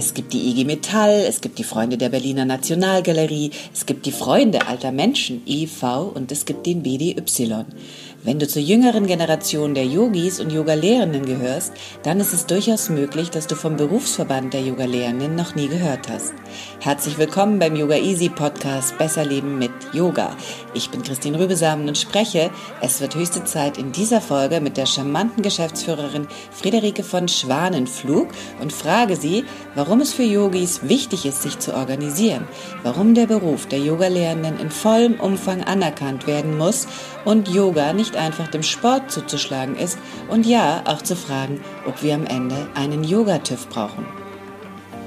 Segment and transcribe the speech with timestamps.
[0.00, 4.12] Es gibt die IG Metall, es gibt die Freunde der Berliner Nationalgalerie, es gibt die
[4.12, 6.04] Freunde alter Menschen e.V.
[6.04, 7.16] und es gibt den BDY.
[8.22, 13.30] Wenn du zur jüngeren Generation der Yogis und Yoga-Lehrenden gehörst, dann ist es durchaus möglich,
[13.30, 16.34] dass du vom Berufsverband der Yoga-Lehrenden noch nie gehört hast.
[16.80, 20.36] Herzlich willkommen beim Yoga Easy Podcast Besser Leben mit Yoga.
[20.74, 22.50] Ich bin Christine Rübesamen und spreche,
[22.82, 28.28] es wird höchste Zeit in dieser Folge mit der charmanten Geschäftsführerin Friederike von Schwanenflug
[28.60, 32.46] und frage sie, warum es für Yogis wichtig ist, sich zu organisieren,
[32.82, 36.86] warum der Beruf der Yoga-Lehrenden in vollem Umfang anerkannt werden muss
[37.24, 42.14] und Yoga nicht einfach dem Sport zuzuschlagen ist und ja, auch zu fragen, ob wir
[42.14, 44.06] am Ende einen Yoga-TÜV brauchen.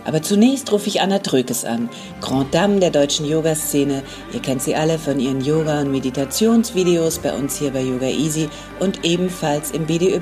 [0.05, 1.89] Aber zunächst rufe ich Anna Trökes an,
[2.19, 4.03] Grand Dame der deutschen Yoga-Szene.
[4.33, 8.49] Ihr kennt sie alle von ihren Yoga- und Meditationsvideos bei uns hier bei Yoga Easy
[8.79, 10.21] und ebenfalls im BDY.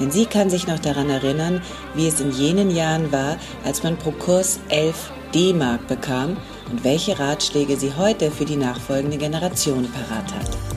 [0.00, 1.62] Denn sie kann sich noch daran erinnern,
[1.94, 6.36] wie es in jenen Jahren war, als man pro Kurs 11 D-Mark bekam
[6.70, 10.67] und welche Ratschläge sie heute für die nachfolgende Generation parat hat.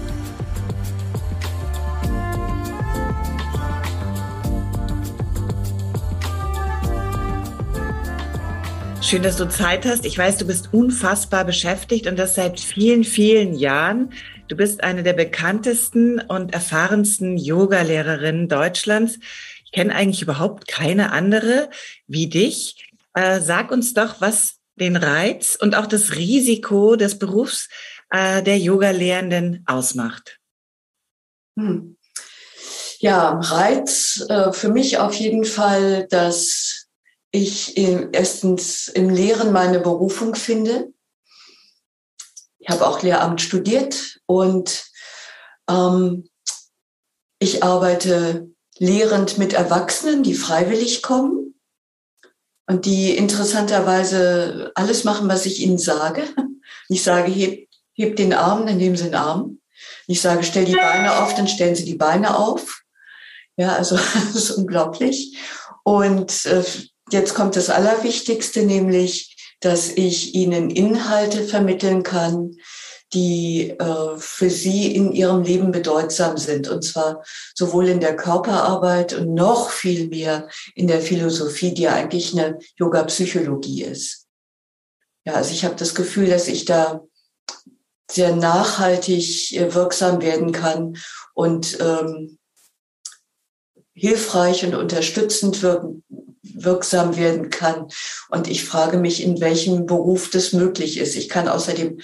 [9.11, 10.05] Schön, dass du Zeit hast.
[10.05, 14.13] Ich weiß, du bist unfassbar beschäftigt und das seit vielen, vielen Jahren.
[14.47, 19.19] Du bist eine der bekanntesten und erfahrensten Yoga-Lehrerinnen Deutschlands.
[19.65, 21.69] Ich kenne eigentlich überhaupt keine andere
[22.07, 22.89] wie dich.
[23.13, 27.67] Äh, sag uns doch, was den Reiz und auch das Risiko des Berufs
[28.11, 30.39] äh, der Yoga-Lehrenden ausmacht.
[31.59, 31.97] Hm.
[32.99, 36.80] Ja, Reiz äh, für mich auf jeden Fall, dass
[37.31, 40.93] ich erstens im Lehren meine Berufung finde.
[42.59, 44.85] Ich habe auch Lehramt studiert und
[45.69, 46.29] ähm,
[47.39, 51.55] ich arbeite lehrend mit Erwachsenen, die freiwillig kommen
[52.67, 56.23] und die interessanterweise alles machen, was ich ihnen sage.
[56.89, 59.61] Ich sage, heb, heb den Arm, dann nehmen sie den Arm.
[60.07, 62.81] Ich sage, stell die Beine auf, dann stellen sie die Beine auf.
[63.55, 65.37] Ja, also das ist unglaublich.
[65.83, 66.63] Und äh,
[67.11, 72.57] Jetzt kommt das Allerwichtigste, nämlich, dass ich Ihnen Inhalte vermitteln kann,
[73.13, 76.69] die äh, für Sie in Ihrem Leben bedeutsam sind.
[76.69, 77.23] Und zwar
[77.53, 82.57] sowohl in der Körperarbeit und noch viel mehr in der Philosophie, die ja eigentlich eine
[82.77, 84.27] Yoga-Psychologie ist.
[85.25, 87.01] Ja, also ich habe das Gefühl, dass ich da
[88.09, 90.97] sehr nachhaltig äh, wirksam werden kann
[91.33, 92.37] und ähm,
[93.93, 96.03] hilfreich und unterstützend wirken,
[96.55, 97.87] wirksam werden kann.
[98.29, 101.15] Und ich frage mich, in welchem Beruf das möglich ist.
[101.15, 101.99] Ich kann außerdem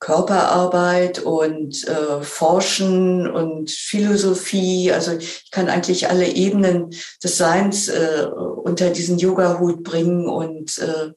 [0.00, 6.90] Körperarbeit und äh, Forschen und Philosophie, also ich kann eigentlich alle Ebenen
[7.22, 8.26] des Seins äh,
[8.62, 11.12] unter diesen Yoga-Hut bringen und äh,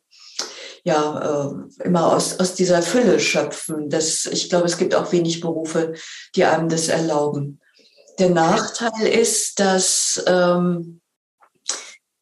[0.84, 3.90] ja, äh, immer aus, aus dieser Fülle schöpfen.
[3.90, 5.94] Das, ich glaube, es gibt auch wenig Berufe,
[6.36, 7.60] die einem das erlauben.
[8.18, 11.01] Der Nachteil ist, dass ähm,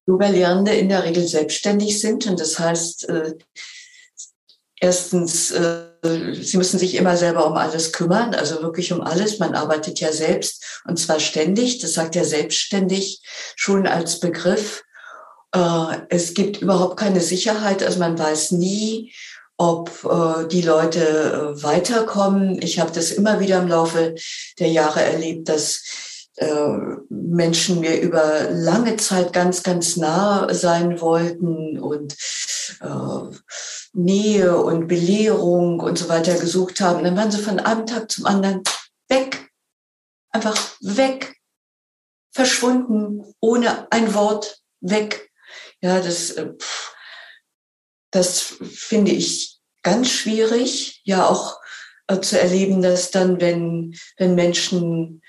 [0.10, 2.26] Yoga-Lehrende in der Regel selbstständig sind.
[2.26, 3.36] Und das heißt, äh,
[4.80, 5.86] erstens, äh,
[6.34, 9.40] sie müssen sich immer selber um alles kümmern, also wirklich um alles.
[9.40, 11.80] Man arbeitet ja selbst und zwar ständig.
[11.80, 13.22] Das sagt ja selbstständig
[13.56, 14.84] schon als Begriff.
[15.54, 19.14] Äh, es gibt überhaupt keine Sicherheit, also man weiß nie,
[19.58, 21.02] ob äh, die Leute
[21.58, 22.62] äh, weiterkommen.
[22.62, 24.16] Ich habe das immer wieder im Laufe
[24.58, 25.84] der Jahre erlebt, dass
[26.40, 26.78] äh,
[27.10, 32.16] Menschen mir über lange Zeit ganz, ganz nah sein wollten und
[32.80, 33.38] äh,
[33.92, 37.04] Nähe und Belehrung und so weiter gesucht haben.
[37.04, 38.64] Dann waren sie von einem Tag zum anderen
[39.10, 39.52] weg,
[40.32, 41.36] einfach weg,
[42.32, 45.30] verschwunden, ohne ein Wort weg.
[45.82, 46.54] Ja, das, äh,
[48.12, 51.60] das finde ich ganz schwierig, ja auch
[52.08, 55.22] äh, zu erleben, dass dann, wenn, wenn Menschen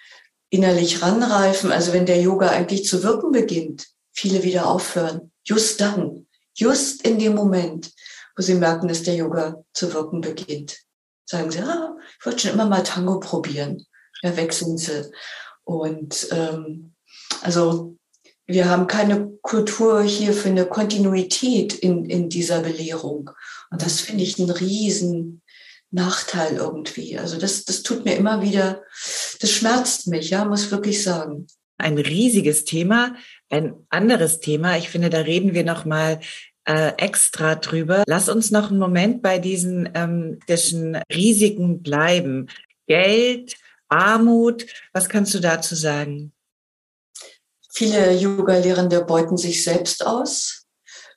[0.51, 5.33] innerlich ranreifen, also wenn der Yoga eigentlich zu wirken beginnt, viele wieder aufhören.
[5.45, 7.93] Just dann, just in dem Moment,
[8.37, 10.79] wo sie merken, dass der Yoga zu wirken beginnt.
[11.25, 13.87] Sagen sie, ah, ich wollte schon immer mal Tango probieren.
[14.23, 15.11] Ja, wechseln sie.
[15.63, 16.95] Und ähm,
[17.43, 17.97] also
[18.47, 23.31] wir haben keine Kultur hier für eine Kontinuität in, in dieser Belehrung.
[23.71, 25.43] Und das finde ich einen riesen,
[25.91, 27.19] Nachteil irgendwie.
[27.19, 28.83] Also das, das tut mir immer wieder,
[29.41, 31.47] das schmerzt mich, ja, muss wirklich sagen.
[31.79, 33.17] Ein riesiges Thema,
[33.49, 34.77] ein anderes Thema.
[34.77, 36.21] Ich finde, da reden wir noch mal
[36.67, 38.05] äh, extra drüber.
[38.07, 42.49] Lass uns noch einen Moment bei diesen, ähm, diesen Risiken bleiben.
[42.87, 43.57] Geld,
[43.89, 46.33] Armut, was kannst du dazu sagen?
[47.73, 50.61] Viele Yoga-Lehrende beuten sich selbst aus.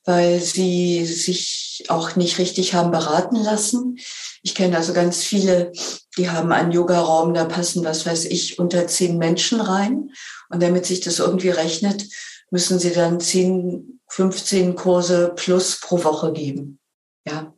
[0.05, 3.97] weil sie sich auch nicht richtig haben beraten lassen.
[4.41, 5.71] Ich kenne also ganz viele,
[6.17, 10.11] die haben einen Yoga-Raum, da passen, was weiß ich, unter zehn Menschen rein.
[10.49, 12.05] Und damit sich das irgendwie rechnet,
[12.51, 16.79] müssen sie dann zehn, 15 Kurse plus pro Woche geben.
[17.25, 17.53] Ja.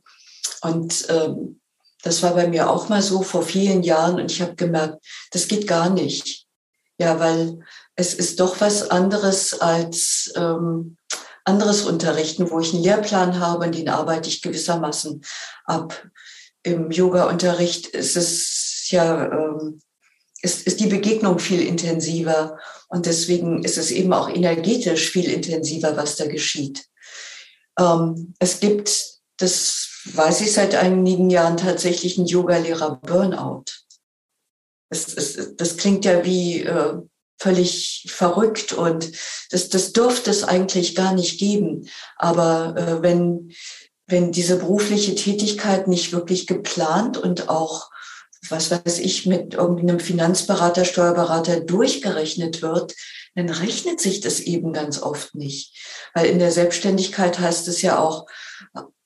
[0.62, 1.60] Und ähm,
[2.02, 5.48] das war bei mir auch mal so vor vielen Jahren und ich habe gemerkt, das
[5.48, 6.46] geht gar nicht.
[6.98, 7.60] Ja, weil
[7.96, 10.98] es ist doch was anderes als ähm,
[11.46, 15.24] anderes Unterrichten, wo ich einen Lehrplan habe und den arbeite ich gewissermaßen
[15.66, 16.08] ab.
[16.64, 19.82] Im Yoga-Unterricht ist es ja, ähm,
[20.42, 22.58] ist, ist die Begegnung viel intensiver
[22.90, 26.86] und deswegen ist es eben auch energetisch viel intensiver, was da geschieht.
[27.80, 33.66] Ähm, es gibt, das weiß ich seit einigen Jahren, tatsächlich einen Yoga-Lehrer Burnout.
[34.90, 36.98] Das, das, das klingt ja wie äh,
[37.38, 39.12] völlig verrückt und
[39.52, 41.88] das, das dürfte es eigentlich gar nicht geben.
[42.18, 43.52] Aber äh, wenn,
[44.08, 47.90] wenn diese berufliche Tätigkeit nicht wirklich geplant und auch,
[48.50, 52.94] was weiß ich, mit irgendeinem Finanzberater, Steuerberater durchgerechnet wird,
[53.36, 55.76] dann rechnet sich das eben ganz oft nicht.
[56.14, 58.28] Weil in der Selbstständigkeit heißt es ja auch,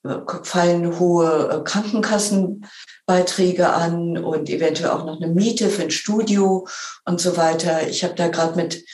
[0.04, 2.66] äh, fallen hohe äh, Krankenkassen
[3.10, 6.68] Beiträge an und eventuell auch noch eine Miete für ein Studio
[7.06, 7.88] und so weiter.
[7.88, 8.86] Ich habe da gerade mit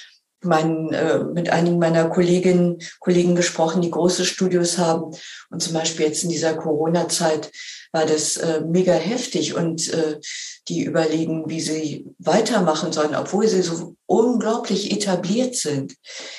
[0.42, 5.14] meinen, äh, mit einigen meiner Kolleginnen, Kollegen gesprochen, die große Studios haben.
[5.50, 7.52] Und zum Beispiel jetzt in dieser Corona-Zeit
[7.92, 10.22] war das äh, mega heftig und äh,
[10.70, 15.96] die überlegen, wie sie weitermachen sollen, obwohl sie so unglaublich etabliert sind.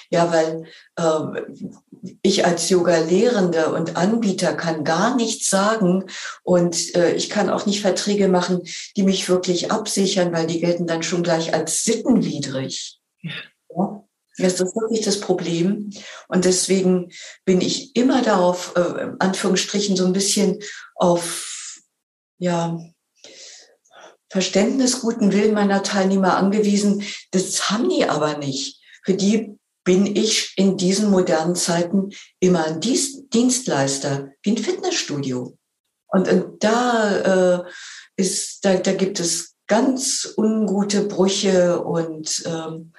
[0.08, 0.64] Ja, weil
[0.96, 1.42] äh,
[2.22, 6.04] ich als Yoga-Lehrende und Anbieter kann gar nichts sagen
[6.42, 8.62] und äh, ich kann auch nicht Verträge machen,
[8.96, 12.98] die mich wirklich absichern, weil die gelten dann schon gleich als sittenwidrig.
[13.22, 14.02] Ja.
[14.38, 15.90] Das ist wirklich das Problem.
[16.28, 17.10] Und deswegen
[17.46, 20.58] bin ich immer darauf, äh, Anführungsstrichen, so ein bisschen
[20.94, 21.80] auf,
[22.38, 22.78] ja,
[24.28, 27.02] Verständnis, guten Willen meiner Teilnehmer angewiesen.
[27.30, 28.82] Das haben die aber nicht.
[29.04, 29.55] Für die
[29.86, 32.10] bin ich in diesen modernen Zeiten
[32.40, 35.56] immer ein Dienstleister, wie ein Fitnessstudio.
[36.08, 37.64] Und, und da, äh,
[38.16, 42.92] ist, da, da gibt es ganz ungute Brüche und ähm,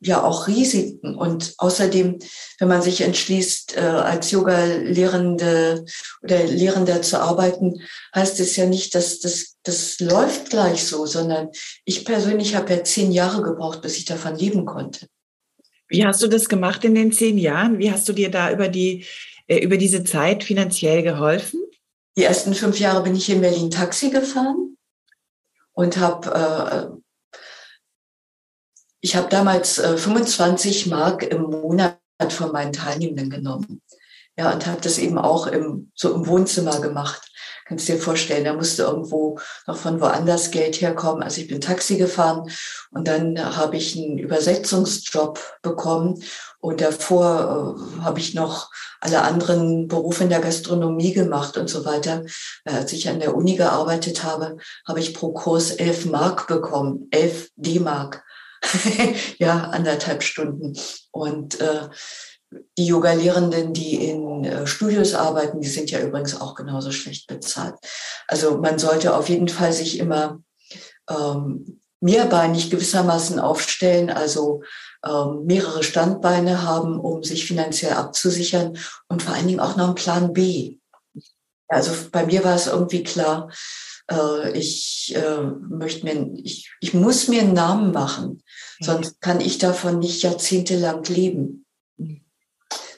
[0.00, 1.14] ja auch Risiken.
[1.14, 2.18] Und außerdem,
[2.58, 5.84] wenn man sich entschließt, äh, als Yoga-Lehrende
[6.22, 7.80] oder Lehrender zu arbeiten,
[8.16, 11.50] heißt es ja nicht, dass das, das läuft gleich so, sondern
[11.84, 15.06] ich persönlich habe ja zehn Jahre gebraucht, bis ich davon leben konnte.
[15.92, 17.78] Wie hast du das gemacht in den zehn Jahren?
[17.78, 19.04] Wie hast du dir da über die,
[19.46, 21.60] äh, über diese Zeit finanziell geholfen?
[22.16, 24.78] Die ersten fünf Jahre bin ich in Berlin Taxi gefahren
[25.72, 26.98] und habe,
[27.34, 27.38] äh,
[29.02, 31.98] ich habe damals äh, 25 Mark im Monat
[32.30, 33.82] von meinen Teilnehmenden genommen.
[34.38, 37.30] Ja, und habe das eben auch im, so im Wohnzimmer gemacht.
[37.66, 41.22] Kannst dir vorstellen, da musste irgendwo noch von woanders Geld herkommen.
[41.22, 42.50] Also ich bin Taxi gefahren
[42.90, 46.22] und dann habe ich einen Übersetzungsjob bekommen
[46.62, 48.70] und davor äh, habe ich noch
[49.00, 52.24] alle anderen Berufe in der Gastronomie gemacht und so weiter.
[52.64, 57.08] Äh, als ich an der Uni gearbeitet habe, habe ich pro Kurs elf Mark bekommen,
[57.10, 58.22] elf D-Mark.
[59.38, 60.74] ja, anderthalb Stunden.
[61.10, 61.88] Und äh,
[62.78, 67.74] die Yoga-Lehrenden, die in äh, Studios arbeiten, die sind ja übrigens auch genauso schlecht bezahlt.
[68.28, 70.40] Also man sollte auf jeden Fall sich immer
[71.08, 74.62] ähm, mehrbeinig gewissermaßen aufstellen, also
[75.06, 78.76] ähm, mehrere Standbeine haben, um sich finanziell abzusichern
[79.08, 80.78] und vor allen Dingen auch noch einen Plan B.
[81.68, 83.50] Also bei mir war es irgendwie klar,
[84.10, 88.42] äh, ich äh, möchte mir, ich, ich muss mir einen Namen machen,
[88.80, 88.84] mhm.
[88.84, 91.61] sonst kann ich davon nicht jahrzehntelang leben.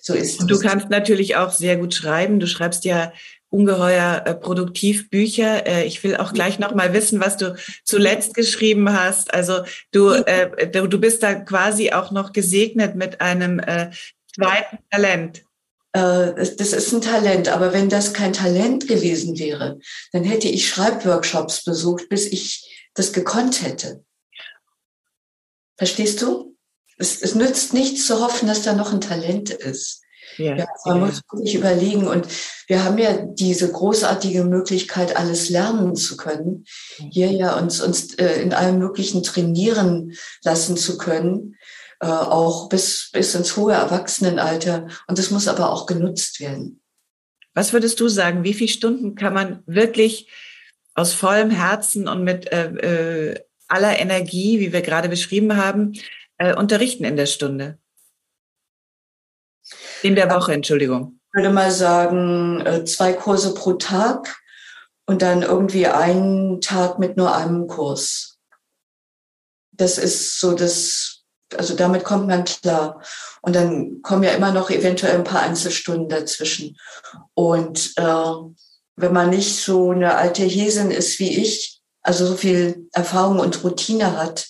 [0.06, 2.38] So ist Und du kannst natürlich auch sehr gut schreiben.
[2.38, 3.14] Du schreibst ja
[3.48, 5.66] ungeheuer äh, produktiv Bücher.
[5.66, 9.32] Äh, ich will auch gleich noch mal wissen, was du zuletzt geschrieben hast.
[9.32, 13.92] Also du, äh, du bist da quasi auch noch gesegnet mit einem äh,
[14.34, 15.42] zweiten Talent.
[15.94, 19.78] Äh, das ist ein Talent, aber wenn das kein Talent gewesen wäre,
[20.12, 24.04] dann hätte ich Schreibworkshops besucht, bis ich das gekonnt hätte.
[25.78, 26.53] Verstehst du?
[26.96, 30.02] Es, es nützt nichts zu hoffen, dass da noch ein Talent ist.
[30.36, 31.06] Ja, ja, man ja.
[31.06, 32.26] muss sich überlegen und
[32.66, 36.64] wir haben ja diese großartige Möglichkeit, alles lernen zu können.
[37.10, 41.56] Hier ja uns, uns äh, in allem Möglichen trainieren lassen zu können,
[42.00, 44.88] äh, auch bis, bis ins hohe Erwachsenenalter.
[45.06, 46.80] Und das muss aber auch genutzt werden.
[47.52, 48.42] Was würdest du sagen?
[48.42, 50.28] Wie viele Stunden kann man wirklich
[50.94, 55.94] aus vollem Herzen und mit äh, äh aller Energie, wie wir gerade beschrieben haben,
[56.38, 57.78] äh, unterrichten in der Stunde?
[60.02, 61.18] In der Woche, Entschuldigung.
[61.28, 64.36] Ich würde mal sagen, äh, zwei Kurse pro Tag
[65.06, 68.38] und dann irgendwie einen Tag mit nur einem Kurs.
[69.72, 71.24] Das ist so das,
[71.56, 73.02] also damit kommt man klar.
[73.42, 76.76] Und dann kommen ja immer noch eventuell ein paar Einzelstunden dazwischen.
[77.34, 78.32] Und äh,
[78.96, 83.64] wenn man nicht so eine alte Häsin ist wie ich, also so viel Erfahrung und
[83.64, 84.46] Routine hat,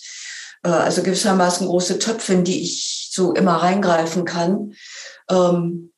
[0.65, 4.73] äh, also gewissermaßen große Töpfe, in die ich so immer reingreifen kann,
[5.29, 5.93] ähm,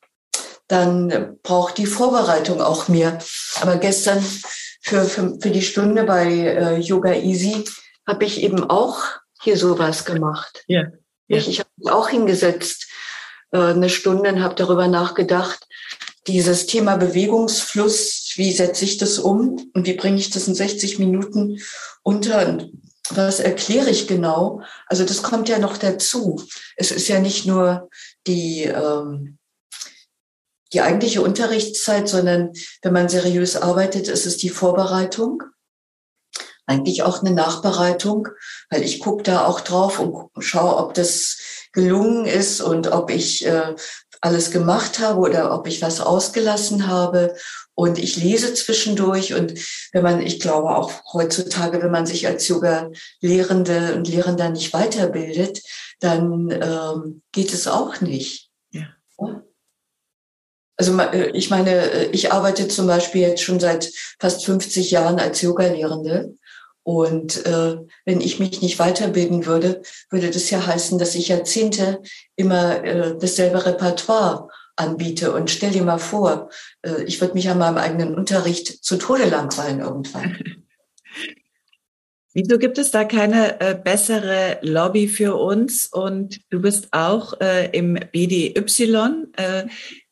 [0.67, 3.17] dann braucht die Vorbereitung auch mehr.
[3.62, 4.21] Aber gestern
[4.81, 7.63] für, für, für die Stunde bei äh, Yoga Easy
[8.05, 9.00] habe ich eben auch
[9.41, 10.63] hier sowas gemacht.
[10.67, 10.83] Ja.
[11.27, 11.38] ja.
[11.38, 12.88] Ich, ich habe mich auch hingesetzt
[13.51, 15.65] äh, eine Stunde und habe darüber nachgedacht,
[16.27, 21.00] dieses Thema Bewegungsfluss, wie setze ich das um und wie bringe ich das in 60
[21.00, 21.62] Minuten
[22.03, 22.71] unter und
[23.15, 24.61] was erkläre ich genau?
[24.87, 26.43] Also das kommt ja noch dazu.
[26.75, 27.89] Es ist ja nicht nur
[28.25, 29.37] die, ähm,
[30.73, 35.43] die eigentliche Unterrichtszeit, sondern wenn man seriös arbeitet, ist es die Vorbereitung.
[36.65, 38.27] Eigentlich auch eine Nachbereitung,
[38.69, 41.37] weil ich gucke da auch drauf und schaue, ob das
[41.71, 43.75] gelungen ist und ob ich äh,
[44.19, 47.35] alles gemacht habe oder ob ich was ausgelassen habe.
[47.79, 49.36] Und ich lese zwischendurch.
[49.36, 49.53] Und
[49.93, 55.62] wenn man, ich glaube auch heutzutage, wenn man sich als Yoga-Lehrende und Lehrender nicht weiterbildet,
[56.00, 58.50] dann ähm, geht es auch nicht.
[58.72, 58.88] Ja.
[60.75, 65.19] Also äh, ich meine, äh, ich arbeite zum Beispiel jetzt schon seit fast 50 Jahren
[65.19, 66.34] als Yoga-Lehrende.
[66.81, 72.01] Und äh, wenn ich mich nicht weiterbilden würde, würde das ja heißen, dass ich Jahrzehnte
[72.36, 75.34] immer äh, dasselbe Repertoire anbiete.
[75.34, 76.50] Und stell dir mal vor,
[76.81, 80.38] äh, ich würde mich an meinem eigenen Unterricht zu Tode langweilen irgendwann.
[82.34, 85.88] Wieso gibt es da keine äh, bessere Lobby für uns?
[85.88, 88.53] Und du bist auch äh, im BDY.
[89.36, 89.65] Äh,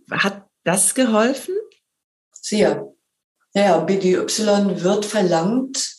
[0.09, 1.53] hat das geholfen?
[2.31, 2.91] Sehr.
[3.53, 5.95] Ja, BDY wird verlangt,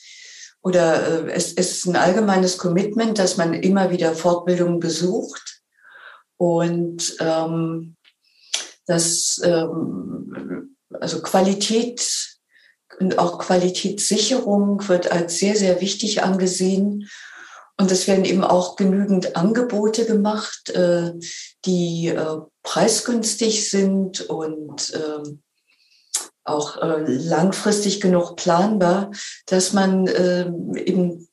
[0.67, 5.63] oder äh, es, es ist ein allgemeines Commitment, dass man immer wieder Fortbildungen besucht
[6.39, 7.95] und ähm,
[8.87, 12.37] dass ähm, also Qualität
[12.99, 17.09] und auch Qualitätssicherung wird als sehr, sehr wichtig angesehen.
[17.79, 21.13] Und es werden eben auch genügend Angebote gemacht, äh,
[21.67, 25.37] die äh, preisgünstig sind und äh,
[26.45, 29.11] auch äh, langfristig genug planbar,
[29.47, 31.29] dass man äh, eben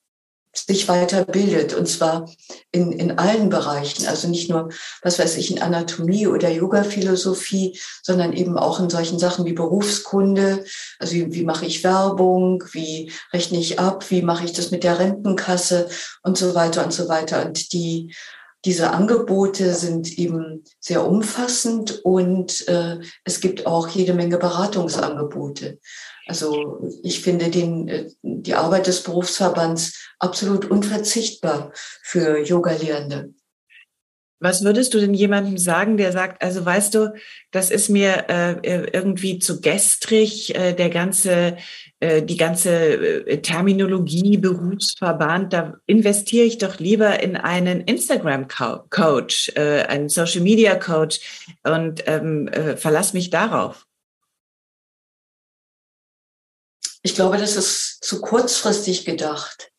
[0.54, 2.30] sich weiterbildet und zwar
[2.72, 4.70] in, in allen Bereichen, also nicht nur,
[5.02, 10.64] was weiß ich, in Anatomie oder Yoga-Philosophie, sondern eben auch in solchen Sachen wie Berufskunde,
[11.00, 14.84] also wie, wie mache ich Werbung, wie rechne ich ab, wie mache ich das mit
[14.84, 15.90] der Rentenkasse?
[16.22, 17.46] Und so weiter und so weiter.
[17.46, 18.14] Und die
[18.66, 25.80] diese Angebote sind eben sehr umfassend und äh, es gibt auch jede Menge Beratungsangebote.
[26.26, 33.34] Also ich finde den, äh, die Arbeit des Berufsverbands absolut unverzichtbar für Yoga-Lehrende.
[34.44, 37.14] Was würdest du denn jemandem sagen, der sagt, also weißt du,
[37.52, 41.56] das ist mir äh, irgendwie zu gestrig, äh, der ganze,
[42.02, 49.84] äh, die ganze äh, Terminologie, Berufsverband, da investiere ich doch lieber in einen Instagram-Coach, äh,
[49.84, 51.22] einen Social-Media-Coach
[51.64, 53.86] und ähm, äh, verlass mich darauf.
[57.04, 59.72] Ich glaube, das ist zu kurzfristig gedacht.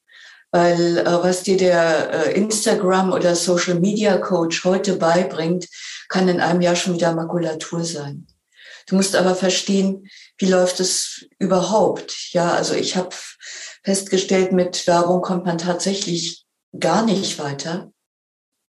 [0.52, 5.66] Weil äh, was dir der äh, Instagram oder Social Media Coach heute beibringt,
[6.08, 8.28] kann in einem Jahr schon wieder Makulatur sein.
[8.86, 12.32] Du musst aber verstehen, wie läuft es überhaupt?
[12.32, 13.16] Ja, also ich habe
[13.82, 16.44] festgestellt, mit Werbung kommt man tatsächlich
[16.78, 17.90] gar nicht weiter.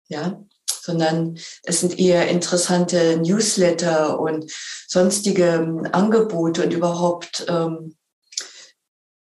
[0.08, 0.44] Ja,
[0.82, 4.52] sondern es sind eher interessante Newsletter und
[4.88, 7.96] sonstige ähm, Angebote und überhaupt ähm,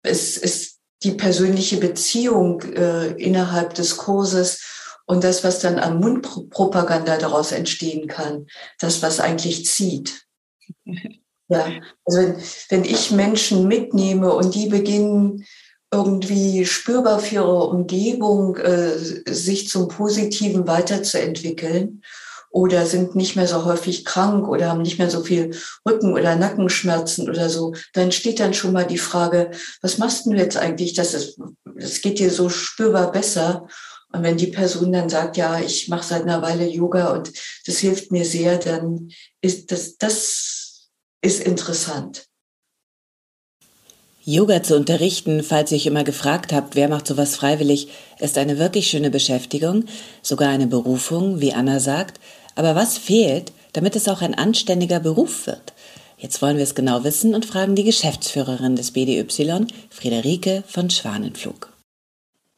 [0.03, 4.61] es, es die persönliche Beziehung äh, innerhalb des Kurses
[5.07, 8.47] und das, was dann an Mundpropaganda daraus entstehen kann,
[8.79, 10.27] das, was eigentlich zieht.
[11.53, 11.67] Ja,
[12.05, 12.37] also wenn,
[12.69, 15.45] wenn ich Menschen mitnehme und die beginnen
[15.93, 22.03] irgendwie spürbar für ihre Umgebung äh, sich zum Positiven weiterzuentwickeln
[22.51, 25.57] oder sind nicht mehr so häufig krank oder haben nicht mehr so viel
[25.89, 29.53] Rücken- oder Nackenschmerzen oder so, dann steht dann schon mal die Frage,
[29.83, 30.95] was machst du jetzt eigentlich?
[30.95, 33.69] Das, ist, das geht dir so spürbar besser.
[34.13, 37.33] Und wenn die Person dann sagt, ja, ich mache seit einer Weile Yoga und
[37.67, 40.89] das hilft mir sehr, dann ist das, das
[41.23, 42.27] ist interessant.
[44.23, 47.89] Yoga zu unterrichten, falls ihr euch immer gefragt habt, wer macht sowas freiwillig,
[48.19, 49.85] ist eine wirklich schöne Beschäftigung,
[50.21, 52.21] sogar eine Berufung, wie Anna sagt.
[52.55, 55.73] Aber was fehlt, damit es auch ein anständiger Beruf wird?
[56.19, 61.71] Jetzt wollen wir es genau wissen und fragen die Geschäftsführerin des BDY, Friederike von Schwanenflug.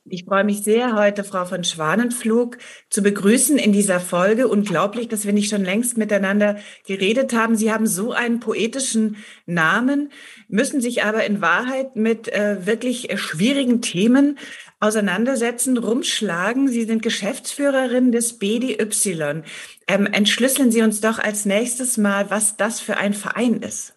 [0.04, 2.58] Ich freue mich sehr, heute Frau von Schwanenflug
[2.90, 4.48] zu begrüßen in dieser Folge.
[4.48, 7.54] Unglaublich, dass wir nicht schon längst miteinander geredet haben.
[7.54, 10.10] Sie haben so einen poetischen Namen,
[10.48, 14.38] müssen sich aber in Wahrheit mit äh, wirklich schwierigen Themen
[14.82, 16.68] auseinandersetzen, rumschlagen.
[16.68, 19.42] Sie sind Geschäftsführerin des BDY.
[19.86, 23.94] Ähm, entschlüsseln Sie uns doch als nächstes mal, was das für ein Verein ist.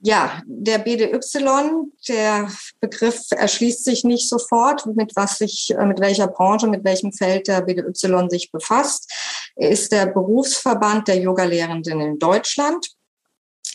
[0.00, 1.18] Ja, der BDY,
[2.08, 2.48] der
[2.80, 7.48] Begriff erschließt sich nicht sofort, mit was sich, äh, mit welcher Branche, mit welchem Feld
[7.48, 9.12] der BDY sich befasst.
[9.56, 12.86] Ist der Berufsverband der Yoga-Lehrenden in Deutschland.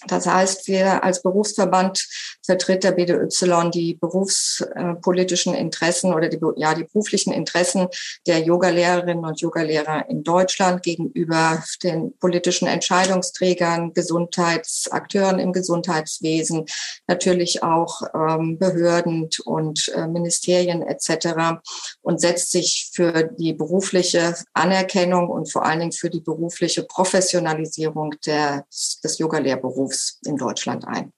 [0.08, 2.08] Das heißt, wir als Berufsverband
[2.46, 7.88] vertritt der BDY die berufspolitischen Interessen oder die, ja, die beruflichen Interessen
[8.28, 16.66] der Yoga-Lehrerinnen und Yoga-Lehrer in Deutschland gegenüber den politischen Entscheidungsträgern, Gesundheitsakteuren im Gesundheitswesen,
[17.08, 21.62] natürlich auch ähm, Behörden und äh, Ministerien etc.
[22.02, 28.16] und setzt sich für die berufliche Anerkennung und vor allen Dingen für die berufliche Professionalisierung
[28.26, 28.66] der,
[29.04, 31.14] des Yoga-Lehrberufs in Deutschland ein.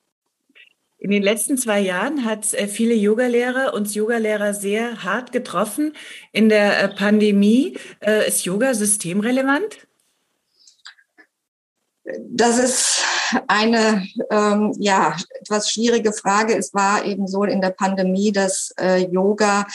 [0.98, 5.94] In den letzten zwei Jahren hat es äh, viele Yogalehrer uns Yogalehrer sehr hart getroffen.
[6.32, 9.88] In der äh, Pandemie äh, ist Yoga systemrelevant?
[12.20, 13.04] Das ist
[13.48, 16.56] eine ähm, ja etwas schwierige Frage.
[16.56, 19.66] Es war eben so in der Pandemie, dass äh, Yoga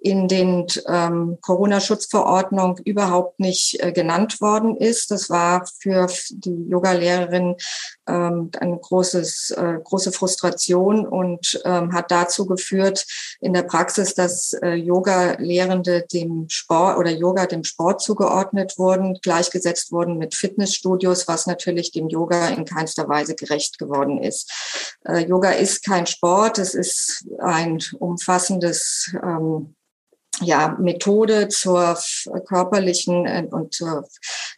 [0.00, 5.10] in den ähm, Corona-Schutzverordnung überhaupt nicht äh, genannt worden ist.
[5.10, 7.56] Das war für die Yoga-Lehrerin
[8.06, 13.06] ähm, eine großes, äh, große Frustration und ähm, hat dazu geführt
[13.40, 19.90] in der Praxis, dass äh, Yoga-Lehrende dem Sport oder Yoga dem Sport zugeordnet wurden, gleichgesetzt
[19.92, 24.96] wurden mit Fitnessstudios, was natürlich dem Yoga in keinster Weise gerecht geworden ist.
[25.04, 29.74] Äh, Yoga ist kein Sport, es ist ein umfassendes ähm,
[30.40, 31.98] ja, Methode zur
[32.46, 34.08] körperlichen und zur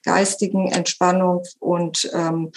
[0.05, 1.43] geistigen Entspannung.
[1.59, 2.53] Und ähm,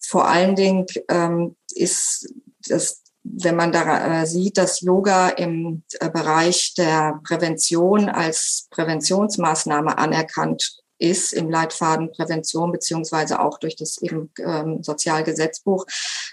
[0.00, 2.32] vor allen Dingen ähm, ist
[2.68, 9.98] das wenn man da äh, sieht, dass Yoga im äh, Bereich der Prävention als Präventionsmaßnahme
[9.98, 15.86] anerkannt ist im Leitfaden Prävention beziehungsweise auch durch das eben ähm, Sozialgesetzbuch,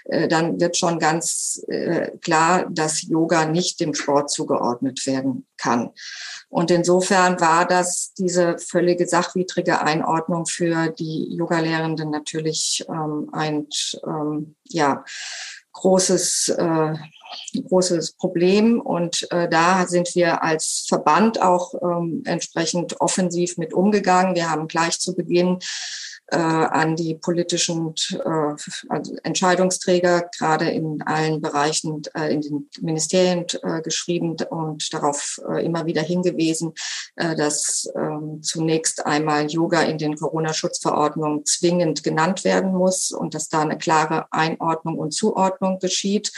[0.06, 5.90] äh, dann wird schon ganz äh, klar, dass Yoga nicht dem Sport zugeordnet werden kann.
[6.48, 13.66] Und insofern war das diese völlige sachwidrige Einordnung für die Yogalehrenden natürlich ähm, ein
[14.06, 15.04] ähm, ja
[15.74, 16.94] großes äh,
[17.68, 18.80] großes Problem.
[18.80, 24.34] Und äh, da sind wir als Verband auch ähm, entsprechend offensiv mit umgegangen.
[24.34, 25.58] Wir haben gleich zu Beginn
[26.28, 28.54] äh, an die politischen äh,
[28.88, 35.64] also Entscheidungsträger, gerade in allen Bereichen, äh, in den Ministerien äh, geschrieben und darauf äh,
[35.64, 36.72] immer wieder hingewiesen,
[37.16, 43.48] äh, dass äh, zunächst einmal Yoga in den Corona-Schutzverordnungen zwingend genannt werden muss und dass
[43.48, 46.32] da eine klare Einordnung und Zuordnung geschieht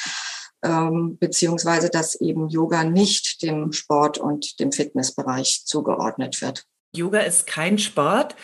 [0.65, 6.65] ähm, beziehungsweise dass eben Yoga nicht dem Sport und dem Fitnessbereich zugeordnet wird.
[6.95, 8.35] Yoga ist kein Sport.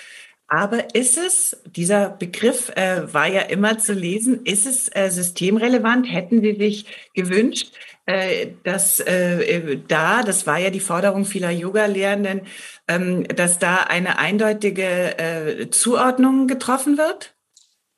[0.53, 6.13] Aber ist es, dieser Begriff äh, war ja immer zu lesen, ist es äh, systemrelevant?
[6.13, 6.85] Hätten Sie sich
[7.15, 7.73] gewünscht,
[8.05, 12.43] äh, dass äh, da, das war ja die Forderung vieler Yoga-Lehrenden,
[12.87, 17.32] ähm, dass da eine eindeutige äh, Zuordnung getroffen wird?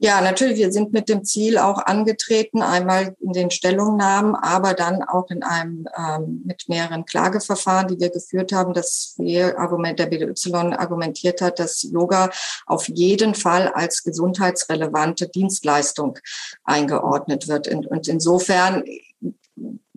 [0.04, 5.02] Ja, natürlich, wir sind mit dem Ziel auch angetreten, einmal in den Stellungnahmen, aber dann
[5.02, 10.04] auch in einem ähm, mit mehreren Klageverfahren, die wir geführt haben, dass wir Argument der
[10.04, 12.28] BDY argumentiert hat, dass Yoga
[12.66, 16.18] auf jeden Fall als gesundheitsrelevante Dienstleistung
[16.64, 17.68] eingeordnet wird.
[17.68, 18.84] Und insofern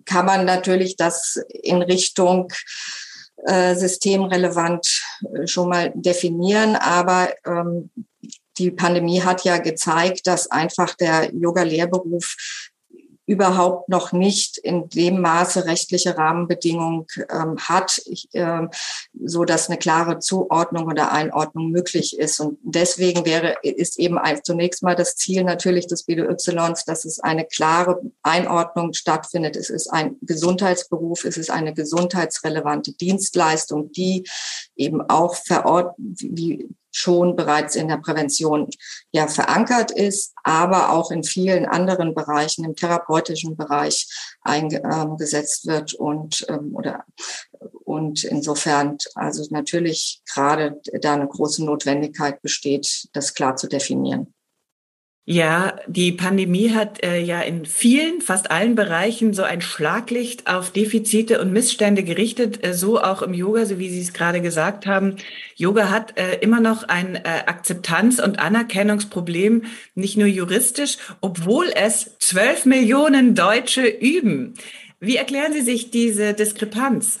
[0.06, 2.50] kann man natürlich das in Richtung
[3.44, 5.02] äh, systemrelevant
[5.34, 7.90] äh, schon mal definieren, aber ähm,
[8.58, 12.36] die Pandemie hat ja gezeigt, dass einfach der Yoga-Lehrberuf
[13.28, 18.00] überhaupt noch nicht in dem Maße rechtliche Rahmenbedingungen ähm, hat,
[18.32, 18.62] äh,
[19.22, 22.40] so dass eine klare Zuordnung oder Einordnung möglich ist.
[22.40, 27.44] Und deswegen wäre, ist eben zunächst mal das Ziel natürlich des BDYs, dass es eine
[27.44, 29.56] klare Einordnung stattfindet.
[29.56, 34.26] Es ist ein Gesundheitsberuf, es ist eine gesundheitsrelevante Dienstleistung, die
[34.74, 36.66] eben auch verordnet, wie
[36.98, 38.68] schon bereits in der Prävention
[39.12, 44.08] ja verankert ist, aber auch in vielen anderen Bereichen im therapeutischen Bereich
[44.42, 47.04] eingesetzt wird und ähm, oder
[47.84, 54.34] und insofern also natürlich gerade da eine große Notwendigkeit besteht, das klar zu definieren.
[55.30, 60.70] Ja, die Pandemie hat äh, ja in vielen, fast allen Bereichen so ein Schlaglicht auf
[60.70, 64.86] Defizite und Missstände gerichtet, äh, so auch im Yoga, so wie Sie es gerade gesagt
[64.86, 65.16] haben.
[65.54, 69.64] Yoga hat äh, immer noch ein äh, Akzeptanz- und Anerkennungsproblem,
[69.94, 74.54] nicht nur juristisch, obwohl es zwölf Millionen Deutsche üben.
[74.98, 77.20] Wie erklären Sie sich diese Diskrepanz?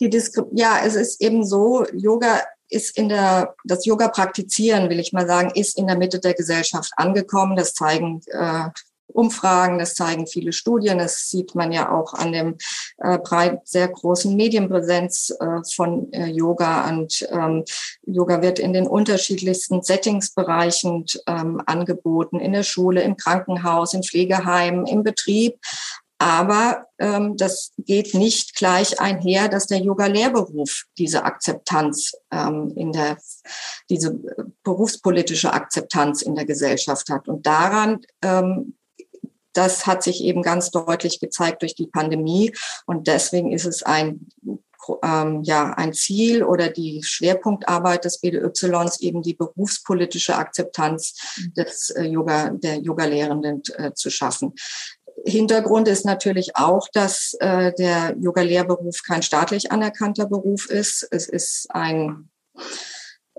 [0.00, 5.00] Die Diskre ja, es ist eben so, Yoga ist in der, das Yoga praktizieren, will
[5.00, 7.56] ich mal sagen, ist in der Mitte der Gesellschaft angekommen.
[7.56, 8.68] Das zeigen äh,
[9.08, 10.98] Umfragen, das zeigen viele Studien.
[10.98, 12.56] Das sieht man ja auch an dem
[12.98, 16.88] äh, breit sehr großen Medienpräsenz äh, von äh, Yoga.
[16.88, 17.64] Und ähm,
[18.04, 24.86] Yoga wird in den unterschiedlichsten Settingsbereichen ähm, angeboten, in der Schule, im Krankenhaus, in Pflegeheimen,
[24.86, 25.58] im Betrieb.
[26.18, 33.18] Aber ähm, das geht nicht gleich einher, dass der Yoga-Lehrberuf diese Akzeptanz ähm, in der,
[33.90, 34.18] diese
[34.62, 37.28] berufspolitische Akzeptanz in der Gesellschaft hat.
[37.28, 38.76] Und daran, ähm,
[39.52, 42.52] das hat sich eben ganz deutlich gezeigt durch die Pandemie.
[42.86, 44.28] Und deswegen ist es ein
[45.02, 51.14] ähm, ja, ein Ziel oder die Schwerpunktarbeit des BDYs eben die berufspolitische Akzeptanz
[51.56, 54.54] des äh, Yoga, der Yoga-Lehrenden äh, zu schaffen.
[55.26, 61.06] Hintergrund ist natürlich auch, dass äh, der Yoga-Lehrberuf kein staatlich anerkannter Beruf ist.
[61.10, 62.30] Es ist ein,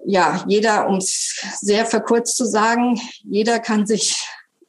[0.06, 4.28] ja, jeder, um es sehr verkürzt zu sagen, jeder kann sich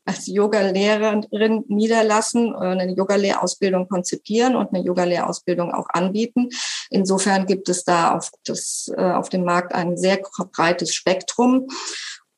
[0.09, 6.49] als Yoga-Lehrerin niederlassen, äh, eine Yoga-Lehrausbildung konzipieren und eine Yoga-Lehrausbildung auch anbieten.
[6.89, 10.19] Insofern gibt es da auf, das, äh, auf dem Markt ein sehr
[10.53, 11.67] breites Spektrum.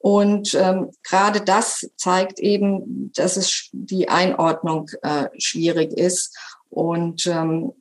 [0.02, 6.34] Und ähm, gerade das zeigt eben, dass es die Einordnung äh, schwierig ist.
[6.70, 7.72] Und ähm,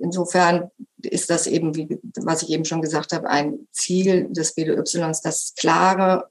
[0.00, 5.20] insofern ist das eben, wie, was ich eben schon gesagt habe, ein Ziel des BDYs,
[5.22, 6.28] dass klare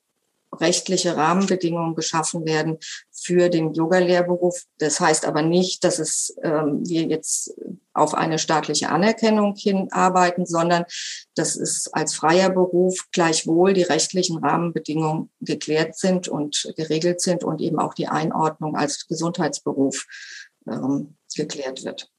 [0.59, 2.77] rechtliche Rahmenbedingungen geschaffen werden
[3.23, 4.63] für den Yoga-Lehrberuf.
[4.77, 7.53] Das heißt aber nicht, dass es ähm, wir jetzt
[7.93, 10.85] auf eine staatliche Anerkennung hinarbeiten, sondern
[11.35, 17.61] dass es als freier Beruf gleichwohl die rechtlichen Rahmenbedingungen geklärt sind und geregelt sind und
[17.61, 20.05] eben auch die Einordnung als Gesundheitsberuf
[20.67, 22.09] ähm, geklärt wird.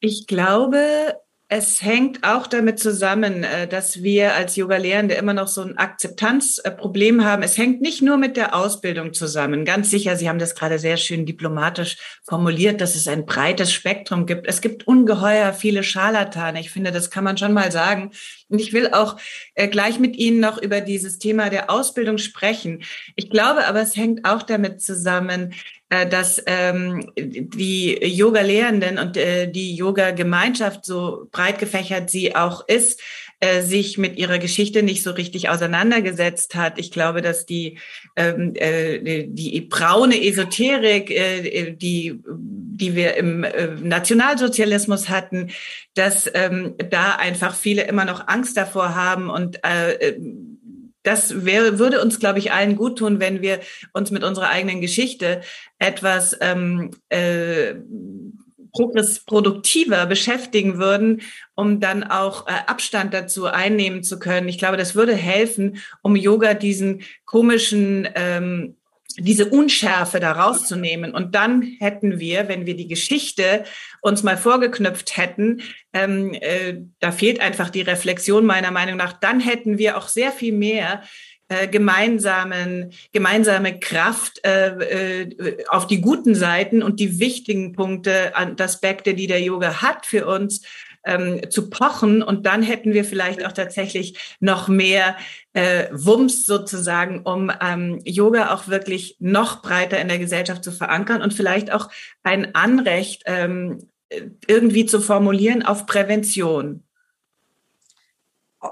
[0.00, 1.20] Ich glaube,
[1.54, 7.26] es hängt auch damit zusammen, äh, dass wir als Yoga-Lehrende immer noch so ein Akzeptanzproblem
[7.26, 7.42] haben.
[7.42, 9.66] Es hängt nicht nur mit der Ausbildung zusammen.
[9.66, 14.24] Ganz sicher, Sie haben das gerade sehr schön diplomatisch formuliert, dass es ein breites Spektrum
[14.24, 14.46] gibt.
[14.46, 16.58] Es gibt ungeheuer viele Scharlatane.
[16.58, 18.12] Ich finde, das kann man schon mal sagen.
[18.48, 19.18] Und ich will auch
[19.54, 22.82] äh, gleich mit Ihnen noch über dieses Thema der Ausbildung sprechen.
[23.14, 25.52] Ich glaube aber, es hängt auch damit zusammen,
[26.08, 33.00] dass ähm, die Yoga-Lehrenden und äh, die Yoga-Gemeinschaft, so breit gefächert sie auch ist,
[33.40, 36.78] äh, sich mit ihrer Geschichte nicht so richtig auseinandergesetzt hat.
[36.78, 37.78] Ich glaube, dass die,
[38.14, 45.50] ähm, äh, die braune Esoterik, äh, die, die wir im äh, Nationalsozialismus hatten,
[45.94, 50.14] dass ähm, da einfach viele immer noch Angst davor haben und äh,
[51.02, 53.60] das wäre, würde uns, glaube ich, allen gut tun, wenn wir
[53.92, 55.40] uns mit unserer eigenen Geschichte
[55.78, 57.74] etwas ähm, äh,
[58.72, 61.20] produktiver beschäftigen würden,
[61.54, 64.48] um dann auch äh, Abstand dazu einnehmen zu können.
[64.48, 68.76] Ich glaube, das würde helfen, um Yoga diesen komischen ähm,
[69.18, 71.14] diese Unschärfe da rauszunehmen.
[71.14, 73.64] Und dann hätten wir, wenn wir die Geschichte
[74.00, 79.40] uns mal vorgeknüpft hätten, ähm, äh, da fehlt einfach die Reflexion meiner Meinung nach, dann
[79.40, 81.02] hätten wir auch sehr viel mehr
[81.52, 89.12] äh, gemeinsamen, gemeinsame Kraft äh, äh, auf die guten Seiten und die wichtigen Punkte Aspekte,
[89.12, 90.62] die der Yoga hat für uns,
[91.04, 92.22] ähm, zu pochen.
[92.22, 95.16] Und dann hätten wir vielleicht auch tatsächlich noch mehr
[95.52, 101.22] äh, Wumms sozusagen, um ähm, Yoga auch wirklich noch breiter in der Gesellschaft zu verankern
[101.22, 101.88] und vielleicht auch
[102.22, 103.88] ein Anrecht ähm,
[104.46, 106.84] irgendwie zu formulieren auf Prävention.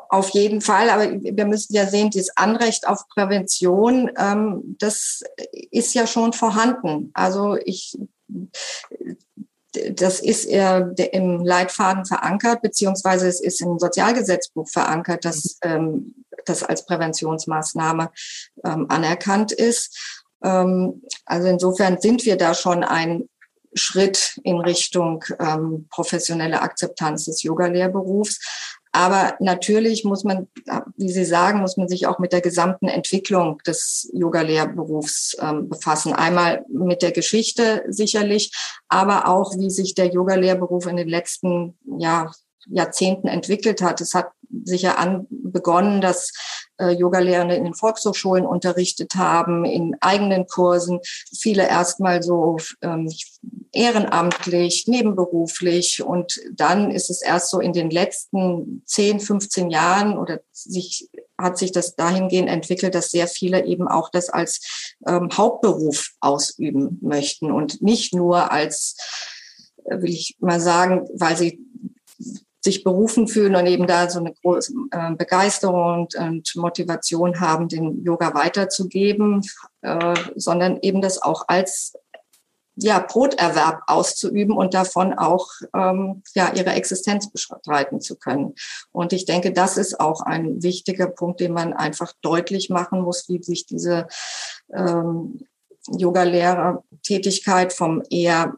[0.09, 5.25] Auf jeden Fall, aber wir müssen ja sehen, dieses Anrecht auf Prävention, ähm, das
[5.73, 7.11] ist ja schon vorhanden.
[7.13, 7.99] Also ich
[9.93, 16.85] das ist im Leitfaden verankert, beziehungsweise es ist im Sozialgesetzbuch verankert, dass ähm, das als
[16.87, 18.11] Präventionsmaßnahme
[18.65, 20.23] ähm, anerkannt ist.
[20.43, 23.29] Ähm, also insofern sind wir da schon ein
[23.75, 28.41] Schritt in Richtung ähm, professionelle Akzeptanz des Yoga-Lehrberufs.
[28.93, 30.49] Aber natürlich muss man,
[30.97, 36.13] wie Sie sagen, muss man sich auch mit der gesamten Entwicklung des Yoga-Lehrberufs ähm, befassen.
[36.13, 38.53] Einmal mit der Geschichte sicherlich,
[38.89, 42.33] aber auch, wie sich der Yoga-Lehrberuf in den letzten ja,
[42.67, 44.01] Jahrzehnten entwickelt hat.
[44.01, 44.31] Es hat
[44.65, 46.33] sicher an begonnen, dass
[46.79, 51.01] äh, Yogalehrende in den Volkshochschulen unterrichtet haben, in eigenen Kursen,
[51.37, 53.09] viele erstmal so ähm,
[53.73, 56.03] ehrenamtlich, nebenberuflich.
[56.03, 61.09] Und dann ist es erst so in den letzten 10, 15 Jahren oder sich
[61.39, 66.99] hat sich das dahingehend entwickelt, dass sehr viele eben auch das als ähm, Hauptberuf ausüben
[67.01, 68.97] möchten und nicht nur als
[69.85, 71.65] äh, will ich mal sagen, weil sie
[72.63, 77.69] sich berufen fühlen und eben da so eine große äh, Begeisterung und, und, Motivation haben,
[77.69, 79.41] den Yoga weiterzugeben,
[79.81, 81.95] äh, sondern eben das auch als
[82.77, 88.55] ja, Broterwerb auszuüben und davon auch ähm, ja, ihre Existenz bestreiten zu können.
[88.93, 93.29] Und ich denke, das ist auch ein wichtiger Punkt, den man einfach deutlich machen muss,
[93.29, 94.07] wie sich diese
[94.73, 95.47] ähm,
[95.89, 98.55] Yoga-Lehrer-Tätigkeit vom eher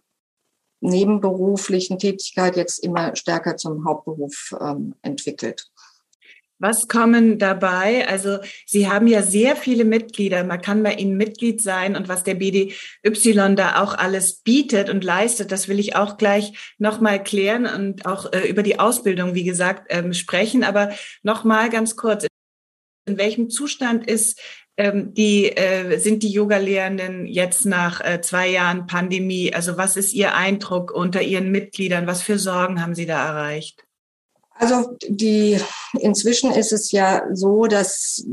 [0.83, 5.71] nebenberuflichen Tätigkeit jetzt immer stärker zum Hauptberuf ähm, entwickelt.
[6.63, 8.07] Was kommen dabei?
[8.07, 10.45] Also Sie haben ja sehr viele Mitglieder.
[10.45, 15.03] Man kann bei Ihnen Mitglied sein und was der BDY da auch alles bietet und
[15.03, 19.43] leistet, das will ich auch gleich nochmal klären und auch äh, über die Ausbildung, wie
[19.43, 20.63] gesagt, ähm, sprechen.
[20.63, 20.93] Aber
[21.25, 22.29] nochmal ganz kurz.
[23.07, 24.41] In welchem Zustand ist
[24.77, 29.53] ähm, die, äh, sind die Yoga-Lehrenden jetzt nach äh, zwei Jahren Pandemie?
[29.53, 32.07] Also was ist Ihr Eindruck unter Ihren Mitgliedern?
[32.07, 33.85] Was für Sorgen haben Sie da erreicht?
[34.55, 35.59] Also die
[35.99, 38.25] inzwischen ist es ja so, dass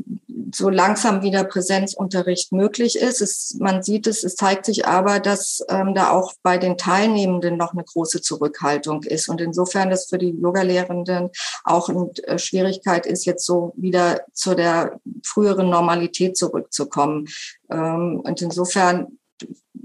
[0.54, 3.22] so langsam wieder Präsenzunterricht möglich ist.
[3.22, 7.58] Es, man sieht es, es zeigt sich aber, dass ähm, da auch bei den Teilnehmenden
[7.58, 9.30] noch eine große Zurückhaltung ist.
[9.30, 11.30] Und insofern das für die Yoga-Lehrenden
[11.64, 17.28] auch eine äh, Schwierigkeit ist, jetzt so wieder zu der früheren Normalität zurückzukommen.
[17.70, 19.20] Ähm, und insofern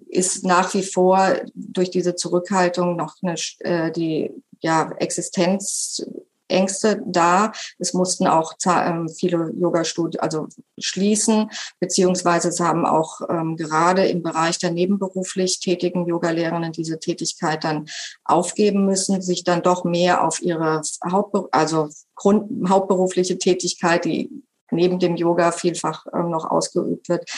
[0.08, 6.06] ist nach wie vor durch diese Zurückhaltung noch eine, äh, die ja, Existenz
[6.48, 7.52] Ängste da.
[7.78, 14.22] Es mussten auch ähm, viele Yoga-Studien also schließen, beziehungsweise es haben auch ähm, gerade im
[14.22, 17.86] Bereich der nebenberuflich tätigen Yogalehrerinnen diese Tätigkeit dann
[18.24, 24.30] aufgeben müssen, sich dann doch mehr auf ihre Hauptber also Grund hauptberufliche Tätigkeit, die
[24.70, 27.30] neben dem Yoga vielfach ähm, noch ausgeübt wird,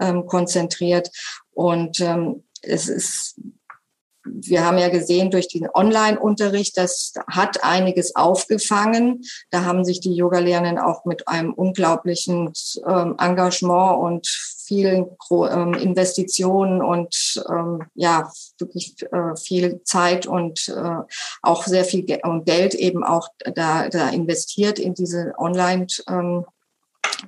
[0.00, 1.10] ähm, konzentriert.
[1.52, 3.40] Und ähm, es ist
[4.24, 9.22] wir haben ja gesehen durch den Online-Unterricht, das hat einiges aufgefangen.
[9.50, 12.52] Da haben sich die Yoga-Lehrenden auch mit einem unglaublichen
[12.86, 21.02] ähm, Engagement und vielen ähm, Investitionen und ähm, ja wirklich äh, viel Zeit und äh,
[21.42, 25.86] auch sehr viel Geld eben auch da, da investiert in diese Online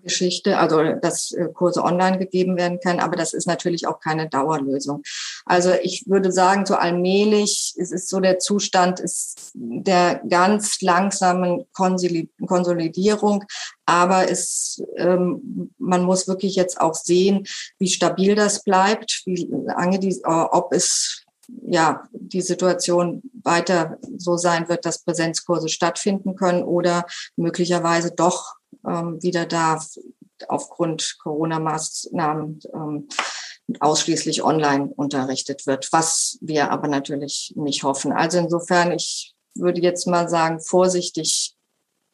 [0.03, 4.29] Geschichte, also dass äh, Kurse online gegeben werden können, aber das ist natürlich auch keine
[4.29, 5.03] Dauerlösung.
[5.45, 11.67] Also ich würde sagen, so allmählich es ist so der Zustand ist der ganz langsamen
[11.73, 13.45] Konsolidierung,
[13.87, 17.47] aber es, ähm, man muss wirklich jetzt auch sehen,
[17.79, 21.25] wie stabil das bleibt, wie lange die, äh, ob es
[21.67, 27.05] ja, die Situation weiter so sein wird, dass Präsenzkurse stattfinden können oder
[27.37, 28.55] möglicherweise doch
[28.87, 29.81] ähm, wieder da
[30.49, 33.09] aufgrund Corona-Maßnahmen ähm,
[33.81, 38.13] ausschließlich online unterrichtet wird, was wir aber natürlich nicht hoffen.
[38.13, 41.55] Also insofern, ich würde jetzt mal sagen, vorsichtig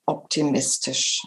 [0.07, 1.23] optimistisch.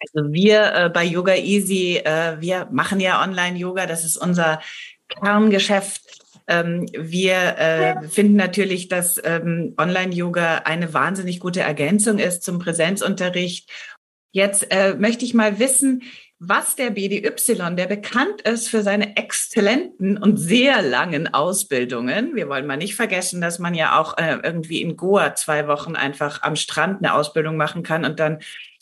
[0.00, 4.60] Also wir äh, bei Yoga Easy, äh, wir machen ja Online-Yoga, das ist unser
[5.08, 6.02] Kerngeschäft.
[6.50, 13.70] Ähm, wir äh, finden natürlich, dass ähm, Online-Yoga eine wahnsinnig gute Ergänzung ist zum Präsenzunterricht.
[14.32, 16.02] Jetzt äh, möchte ich mal wissen,
[16.40, 22.34] was der BDY, der bekannt ist für seine exzellenten und sehr langen Ausbildungen.
[22.34, 25.94] Wir wollen mal nicht vergessen, dass man ja auch äh, irgendwie in Goa zwei Wochen
[25.94, 28.38] einfach am Strand eine Ausbildung machen kann und dann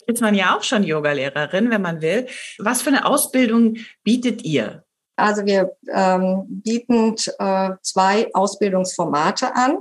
[0.07, 2.25] ist man ja auch schon Yogalehrerin, wenn man will.
[2.57, 4.83] Was für eine Ausbildung bietet ihr?
[5.19, 9.79] Also wir ähm, bieten äh, zwei Ausbildungsformate an.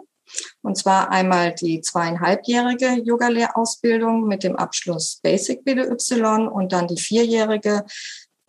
[0.63, 7.85] Und zwar einmal die zweieinhalbjährige Yoga-Lehrausbildung mit dem Abschluss Basic BDY und dann die vierjährige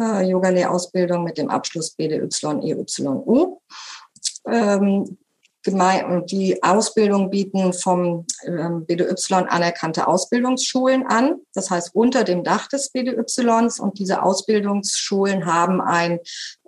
[0.01, 2.27] äh, Yoga-Lehrausbildung mit dem Abschluss BDY
[2.61, 3.59] EYU.
[4.45, 5.17] Ähm,
[5.67, 11.35] und die Ausbildung bieten vom ähm, BDY anerkannte Ausbildungsschulen an.
[11.53, 13.79] Das heißt, unter dem Dach des BDYs.
[13.79, 16.19] Und diese Ausbildungsschulen haben ein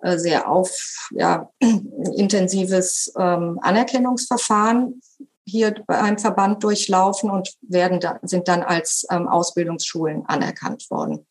[0.02, 1.50] äh, sehr auf, ja,
[2.16, 5.02] intensives ähm, Anerkennungsverfahren
[5.46, 11.26] hier beim Verband durchlaufen und werden sind dann als ähm, Ausbildungsschulen anerkannt worden.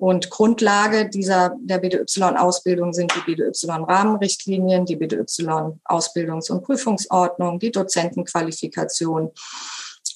[0.00, 9.30] Und Grundlage dieser der BDY-Ausbildung sind die BDY-Rahmenrichtlinien, die BDY-Ausbildungs- und Prüfungsordnung, die Dozentenqualifikation.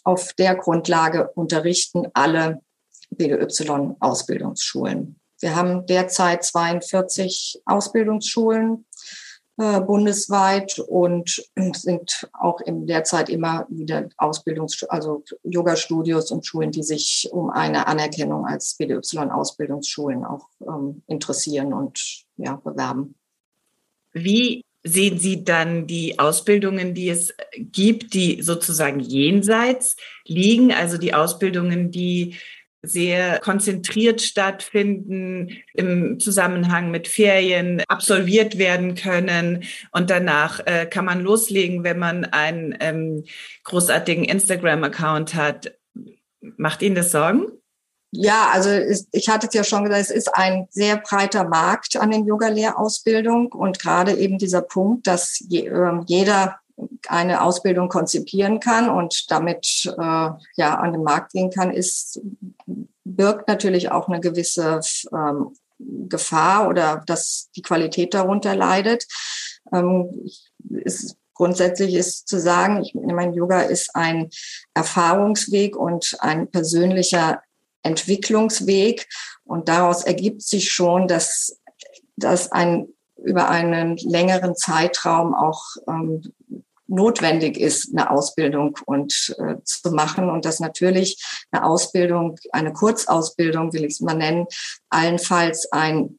[0.03, 2.63] Auf der Grundlage unterrichten alle
[3.11, 5.21] BDY-Ausbildungsschulen.
[5.41, 8.87] Wir haben derzeit 42 Ausbildungsschulen
[9.57, 16.73] äh, bundesweit und sind auch in der Zeit immer wieder Ausbildungs-, also Yoga-Studios und Schulen,
[16.73, 23.15] die sich um eine Anerkennung als BDY-Ausbildungsschulen auch ähm, interessieren und ja, bewerben.
[24.13, 31.15] Wie sehen Sie dann die Ausbildungen, die es gibt, die sozusagen jenseits liegen, also die
[31.15, 32.37] Ausbildungen, die
[32.87, 39.65] sehr konzentriert stattfinden, im Zusammenhang mit Ferien absolviert werden können.
[39.93, 43.25] Und danach äh, kann man loslegen, wenn man einen ähm,
[43.65, 45.75] großartigen Instagram-Account hat.
[46.57, 47.47] Macht Ihnen das Sorgen?
[48.17, 48.71] Ja, also
[49.11, 53.51] ich hatte es ja schon gesagt, es ist ein sehr breiter Markt an den Yoga-Lehrausbildung
[53.51, 56.61] und gerade eben dieser Punkt, dass ähm, jeder
[57.09, 62.21] eine Ausbildung konzipieren kann und damit äh, ja an den Markt gehen kann, ist
[63.05, 64.81] birgt natürlich auch eine gewisse
[65.13, 69.07] ähm, Gefahr oder dass die Qualität darunter leidet.
[69.73, 70.29] Ähm,
[70.71, 74.31] ist, grundsätzlich ist zu sagen, ich meine, Yoga ist ein
[74.73, 77.43] Erfahrungsweg und ein persönlicher
[77.83, 79.07] Entwicklungsweg
[79.45, 81.61] und daraus ergibt sich schon, dass,
[82.17, 86.23] dass ein über einen längeren Zeitraum auch ähm,
[86.87, 93.73] notwendig ist, eine Ausbildung und äh, zu machen und dass natürlich eine Ausbildung, eine Kurzausbildung,
[93.73, 94.47] will ich es mal nennen,
[94.91, 96.19] allenfalls ein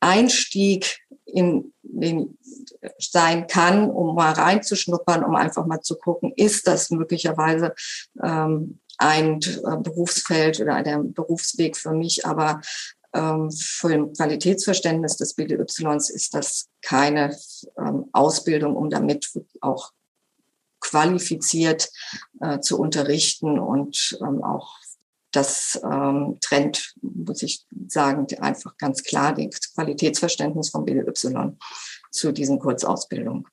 [0.00, 2.38] Einstieg in den
[2.98, 7.74] sein kann, um mal reinzuschnuppern, um einfach mal zu gucken, ist das möglicherweise
[8.22, 12.60] ähm, ein äh, Berufsfeld oder der Berufsweg für mich, aber
[13.14, 17.36] ähm, für ein Qualitätsverständnis des BDYs ist das keine
[17.78, 19.92] ähm, Ausbildung, um damit auch
[20.80, 21.90] qualifiziert
[22.40, 24.76] äh, zu unterrichten und ähm, auch
[25.32, 31.56] das ähm, trennt, muss ich sagen, einfach ganz klar das Qualitätsverständnis vom BDY
[32.10, 33.46] zu diesen Kurzausbildungen.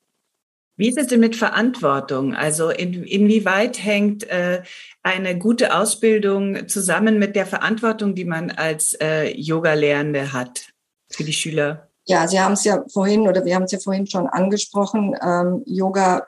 [0.82, 2.34] Wie ist es denn mit Verantwortung?
[2.34, 4.64] Also in, inwieweit hängt äh,
[5.04, 10.72] eine gute Ausbildung zusammen mit der Verantwortung, die man als äh, Yoga-Lehrende hat
[11.08, 11.88] für die Schüler?
[12.06, 15.14] Ja, Sie haben es ja vorhin oder wir haben es ja vorhin schon angesprochen.
[15.24, 16.26] Ähm, Yoga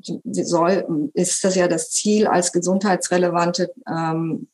[0.00, 4.48] soll, ist das ja das Ziel, als gesundheitsrelevante ähm,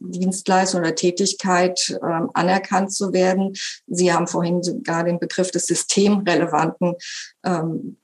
[0.00, 3.54] Dienstleistung oder Tätigkeit ähm, anerkannt zu werden.
[3.86, 6.96] Sie haben vorhin sogar den Begriff des systemrelevanten
[7.42, 7.96] ähm,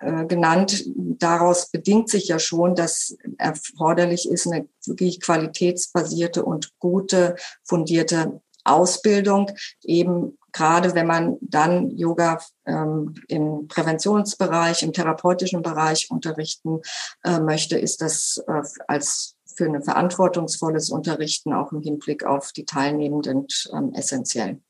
[0.00, 0.84] äh, genannt.
[0.96, 9.50] Daraus bedingt sich ja schon, dass erforderlich ist eine wirklich qualitätsbasierte und gute, fundierte Ausbildung,
[9.82, 16.80] eben gerade wenn man dann Yoga ähm, im Präventionsbereich, im therapeutischen Bereich unterrichten
[17.24, 22.64] äh, möchte, ist das äh, als für ein verantwortungsvolles Unterrichten auch im Hinblick auf die
[22.64, 24.60] Teilnehmenden ähm, essentiell.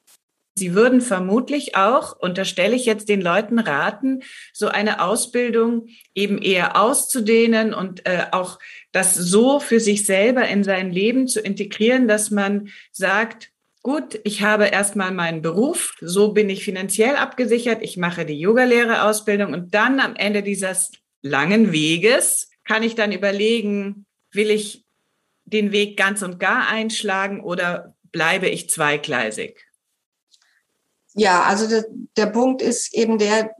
[0.58, 6.80] Sie würden vermutlich auch, unterstelle ich jetzt den Leuten raten, so eine Ausbildung eben eher
[6.80, 8.58] auszudehnen und äh, auch
[8.92, 13.50] das so für sich selber in sein Leben zu integrieren, dass man sagt,
[13.82, 19.52] gut, ich habe erstmal meinen Beruf, so bin ich finanziell abgesichert, ich mache die Yogalehrerausbildung
[19.52, 20.92] und dann am Ende dieses
[21.22, 24.84] langen Weges kann ich dann überlegen, will ich
[25.44, 29.67] den Weg ganz und gar einschlagen oder bleibe ich zweigleisig?
[31.18, 31.85] Ja, also der,
[32.16, 33.50] der Punkt ist eben der,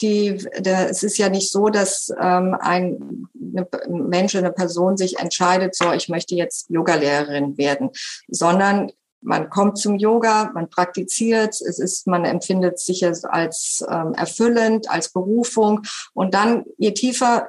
[0.00, 5.18] die, der, es ist ja nicht so, dass ähm, ein, ein Mensch, eine Person sich
[5.18, 7.90] entscheidet, so, ich möchte jetzt Yogalehrerin werden,
[8.28, 14.88] sondern man kommt zum Yoga, man praktiziert, es ist, man empfindet sich als ähm, erfüllend,
[14.88, 15.82] als Berufung.
[16.14, 17.48] Und dann, je tiefer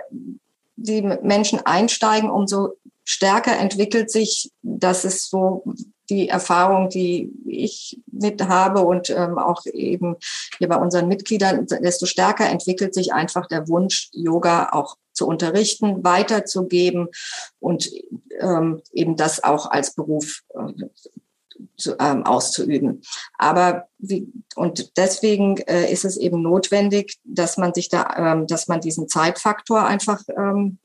[0.75, 5.63] die Menschen einsteigen, umso stärker entwickelt sich, das ist so
[6.09, 10.17] die Erfahrung, die ich mit habe und ähm, auch eben
[10.57, 16.03] hier bei unseren Mitgliedern, desto stärker entwickelt sich einfach der Wunsch, Yoga auch zu unterrichten,
[16.03, 17.07] weiterzugeben
[17.59, 17.89] und
[18.39, 20.85] ähm, eben das auch als Beruf äh,
[21.77, 23.01] zu, ähm, auszuüben.
[23.37, 28.67] Aber wie, und deswegen äh, ist es eben notwendig, dass man sich da, ähm, dass
[28.67, 30.79] man diesen Zeitfaktor einfach ähm,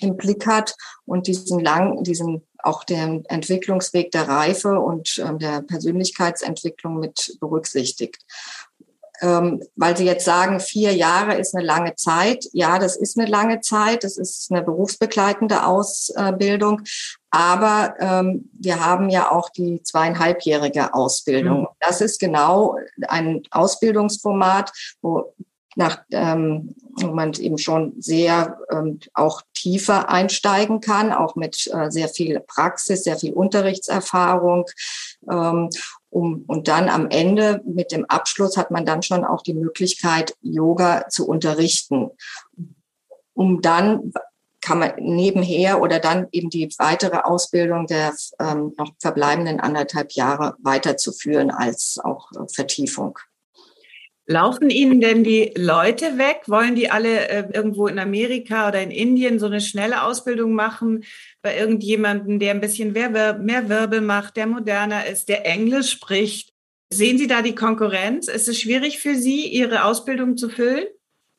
[0.00, 5.62] im Blick hat und diesen lang, diesen auch den Entwicklungsweg der Reife und ähm, der
[5.62, 8.18] Persönlichkeitsentwicklung mit berücksichtigt.
[9.22, 12.46] ähm, weil Sie jetzt sagen, vier Jahre ist eine lange Zeit.
[12.52, 14.04] Ja, das ist eine lange Zeit.
[14.04, 16.82] Das ist eine berufsbegleitende Ausbildung.
[17.30, 21.60] Aber ähm, wir haben ja auch die zweieinhalbjährige Ausbildung.
[21.60, 21.68] Mhm.
[21.80, 22.76] Das ist genau
[23.08, 25.32] ein Ausbildungsformat, wo
[25.76, 26.74] nach, ähm,
[27.08, 32.40] wo man eben schon sehr ähm, auch tiefer einsteigen kann, auch mit äh, sehr viel
[32.40, 34.66] Praxis, sehr viel Unterrichtserfahrung.
[35.30, 35.70] Ähm,
[36.10, 40.34] um, und dann am Ende mit dem Abschluss hat man dann schon auch die Möglichkeit,
[40.40, 42.10] Yoga zu unterrichten,
[43.34, 44.12] um dann
[44.66, 50.56] kann man nebenher oder dann eben die weitere Ausbildung der ähm, noch verbleibenden anderthalb Jahre
[50.58, 53.18] weiterzuführen als auch äh, Vertiefung.
[54.28, 56.42] Laufen Ihnen denn die Leute weg?
[56.46, 61.04] Wollen die alle äh, irgendwo in Amerika oder in Indien so eine schnelle Ausbildung machen
[61.42, 63.12] bei irgendjemandem, der ein bisschen mehr,
[63.68, 66.52] Wirbel macht, der moderner ist, der Englisch spricht?
[66.92, 68.26] Sehen Sie da die Konkurrenz?
[68.26, 70.86] Ist es schwierig für Sie, Ihre Ausbildung zu füllen?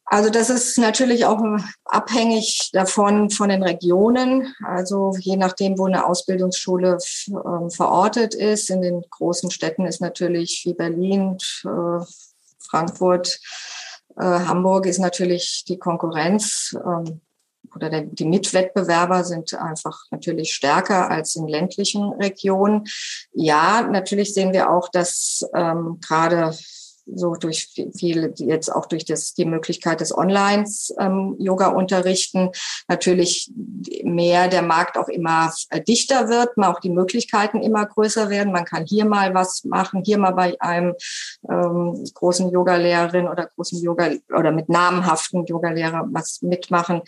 [0.10, 1.42] Also das ist natürlich auch
[1.84, 4.54] abhängig davon von den Regionen.
[4.66, 8.70] Also je nachdem, wo eine Ausbildungsschule äh, verortet ist.
[8.70, 12.06] In den großen Städten ist natürlich wie Berlin, äh,
[12.70, 13.40] Frankfurt,
[14.18, 17.22] äh, Hamburg ist natürlich die Konkurrenz ähm,
[17.76, 22.86] oder der, die Mitwettbewerber sind einfach natürlich stärker als in ländlichen Regionen.
[23.34, 26.58] Ja, natürlich sehen wir auch, dass ähm, gerade
[27.16, 32.50] so durch viele, jetzt auch durch das, die Möglichkeit des Onlines ähm, Yoga unterrichten,
[32.88, 33.52] natürlich
[34.04, 38.54] mehr der Markt auch immer äh, dichter wird, auch die Möglichkeiten immer größer werden.
[38.54, 40.96] Man kann hier mal was machen, hier mal bei einem
[41.50, 47.02] ähm, großen Yogalehrerin oder großen Yoga oder mit namenhaften Yogalehrer was mitmachen.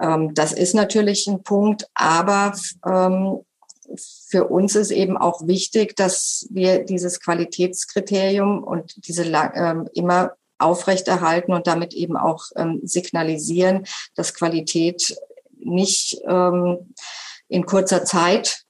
[0.00, 2.54] Ähm, das ist natürlich ein Punkt, aber
[2.86, 3.40] ähm,
[4.28, 11.52] für uns ist eben auch wichtig, dass wir dieses Qualitätskriterium und diese ähm, immer aufrechterhalten
[11.52, 15.16] und damit eben auch ähm, signalisieren, dass Qualität
[15.58, 16.94] nicht ähm,
[17.48, 18.64] in kurzer Zeit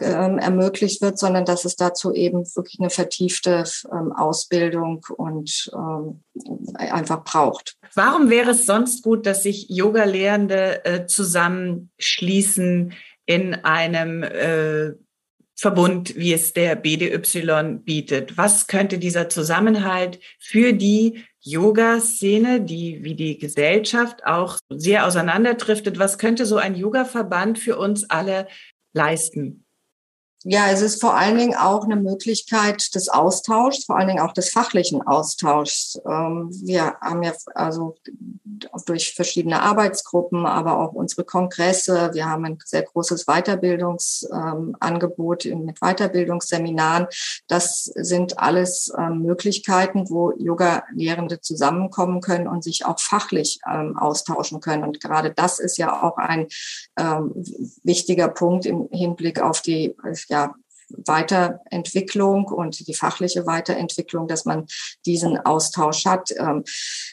[0.00, 6.20] ähm, ermöglicht wird, sondern dass es dazu eben wirklich eine vertiefte ähm, Ausbildung und ähm,
[6.74, 7.76] einfach braucht.
[7.94, 12.94] Warum wäre es sonst gut, dass sich Yoga-Lehrende äh, zusammenschließen,
[13.30, 14.90] in einem äh,
[15.54, 18.36] Verbund, wie es der BDY bietet.
[18.36, 26.18] Was könnte dieser Zusammenhalt für die Yoga-Szene, die wie die Gesellschaft auch sehr auseinanderdriftet, was
[26.18, 28.48] könnte so ein Yoga-Verband für uns alle
[28.94, 29.64] leisten?
[30.44, 34.32] Ja, es ist vor allen Dingen auch eine Möglichkeit des Austauschs, vor allen Dingen auch
[34.32, 36.00] des fachlichen Austauschs.
[36.06, 37.96] Ähm, wir haben ja also
[38.86, 42.12] durch verschiedene Arbeitsgruppen, aber auch unsere Kongresse.
[42.14, 47.06] Wir haben ein sehr großes Weiterbildungsangebot mit Weiterbildungsseminaren.
[47.46, 54.60] Das sind alles ähm, Möglichkeiten, wo Yoga-Lehrende zusammenkommen können und sich auch fachlich ähm, austauschen
[54.60, 54.84] können.
[54.84, 56.46] Und gerade das ist ja auch ein
[57.82, 59.96] wichtiger Punkt im Hinblick auf die
[60.30, 60.54] ja,
[61.06, 64.66] Weiterentwicklung und die fachliche Weiterentwicklung, dass man
[65.06, 66.30] diesen Austausch hat.
[66.36, 66.64] Ähm,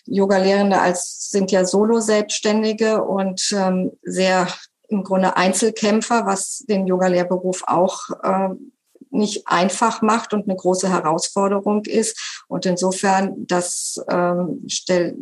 [0.06, 4.48] Yoga-Lehrende als sind ja Solo-Selbstständige und ähm, sehr
[4.90, 8.50] im Grunde Einzelkämpfer, was den Yoga-Lehrberuf auch äh,
[9.10, 12.44] nicht einfach macht und eine große Herausforderung ist.
[12.48, 15.18] Und insofern, das ähm, stell,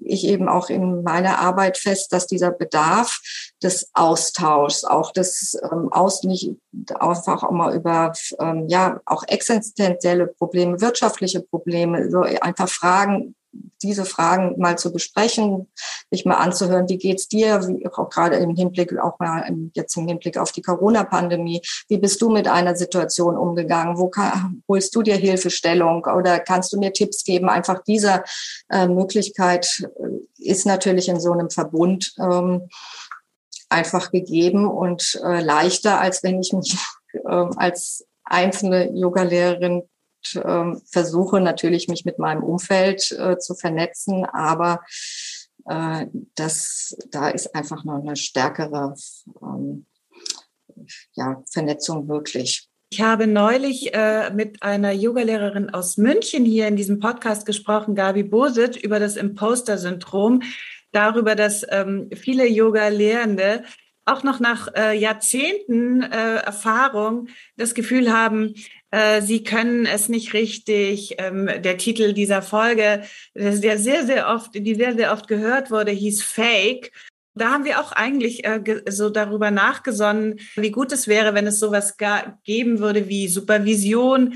[0.00, 3.20] ich eben auch in meiner Arbeit fest, dass dieser Bedarf
[3.62, 6.50] des Austauschs, auch des ähm, Aus nicht
[6.98, 13.34] einfach auch mal über ähm, ja auch existenzielle Probleme, wirtschaftliche Probleme, so einfach Fragen
[13.82, 15.70] diese Fragen mal zu besprechen,
[16.10, 19.96] sich mal anzuhören, wie geht's dir, wie, auch gerade im Hinblick, auch mal im, jetzt
[19.96, 24.94] im Hinblick auf die Corona-Pandemie, wie bist du mit einer Situation umgegangen, wo kann, holst
[24.94, 26.04] du dir Hilfestellung?
[26.04, 27.48] Oder kannst du mir Tipps geben?
[27.48, 28.22] Einfach diese
[28.70, 32.68] äh, Möglichkeit äh, ist natürlich in so einem Verbund ähm,
[33.68, 36.76] einfach gegeben und äh, leichter, als wenn ich mich
[37.12, 39.82] äh, als einzelne Yogalehrerin
[40.44, 44.80] ähm, versuche natürlich, mich mit meinem Umfeld äh, zu vernetzen, aber
[45.66, 48.94] äh, das, da ist einfach noch eine stärkere
[49.42, 49.86] ähm,
[51.14, 52.68] ja, Vernetzung möglich.
[52.90, 58.22] Ich habe neulich äh, mit einer Yogalehrerin aus München hier in diesem Podcast gesprochen, Gabi
[58.22, 60.42] Bosit, über das Imposter-Syndrom,
[60.92, 63.64] darüber, dass ähm, viele Yoga-Lehrende
[64.04, 68.54] auch noch nach äh, Jahrzehnten äh, Erfahrung das Gefühl haben,
[69.22, 71.16] sie können es nicht richtig.
[71.18, 73.02] Ähm, der Titel dieser Folge,
[73.34, 76.92] der sehr, sehr oft, die sehr, sehr oft gehört wurde, hieß Fake.
[77.34, 81.58] Da haben wir auch eigentlich äh, so darüber nachgesonnen, wie gut es wäre, wenn es
[81.58, 81.96] sowas
[82.44, 84.34] geben würde wie Supervision,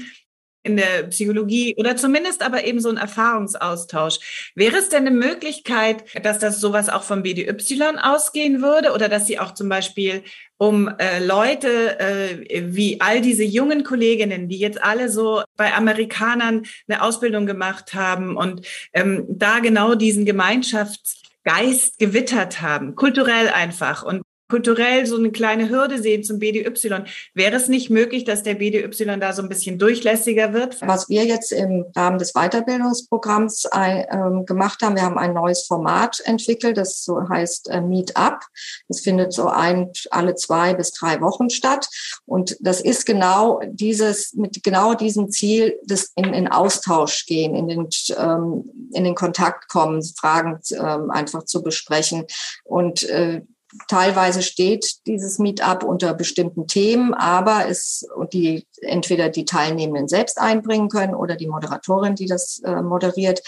[0.63, 4.51] in der Psychologie oder zumindest aber eben so ein Erfahrungsaustausch.
[4.55, 9.27] Wäre es denn eine Möglichkeit, dass das sowas auch vom BDY ausgehen würde oder dass
[9.27, 10.23] Sie auch zum Beispiel
[10.59, 16.65] um äh, Leute äh, wie all diese jungen Kolleginnen, die jetzt alle so bei Amerikanern
[16.89, 24.23] eine Ausbildung gemacht haben und ähm, da genau diesen Gemeinschaftsgeist gewittert haben, kulturell einfach und
[24.49, 27.05] kulturell so eine kleine Hürde sehen zum BDY.
[27.35, 30.81] Wäre es nicht möglich, dass der BDY da so ein bisschen durchlässiger wird?
[30.81, 34.05] Was wir jetzt im Rahmen des Weiterbildungsprogramms äh,
[34.45, 38.41] gemacht haben, wir haben ein neues Format entwickelt, das so heißt äh, Meet Up.
[38.89, 41.89] Das findet so ein, alle zwei bis drei Wochen statt.
[42.25, 47.69] Und das ist genau dieses, mit genau diesem Ziel, das in, in Austausch gehen, in
[47.69, 52.25] den, ähm, in den Kontakt kommen, Fragen ähm, einfach zu besprechen.
[52.65, 53.43] Und äh,
[53.87, 60.89] Teilweise steht dieses Meetup unter bestimmten Themen, aber es die entweder die Teilnehmenden selbst einbringen
[60.89, 63.43] können oder die Moderatorin, die das äh, moderiert.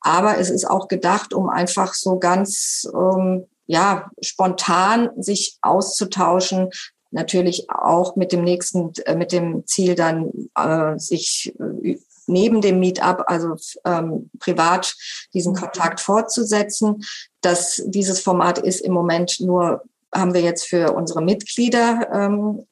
[0.00, 6.70] Aber es ist auch gedacht, um einfach so ganz ähm, ja spontan sich auszutauschen,
[7.10, 12.80] natürlich auch mit dem nächsten, äh, mit dem Ziel dann äh, sich äh, neben dem
[12.80, 14.94] Meetup, also ähm, privat
[15.32, 15.58] diesen mhm.
[15.58, 17.04] Kontakt fortzusetzen.
[17.40, 19.82] Das, dieses Format ist im Moment nur,
[20.14, 22.66] haben wir jetzt für unsere Mitglieder ähm,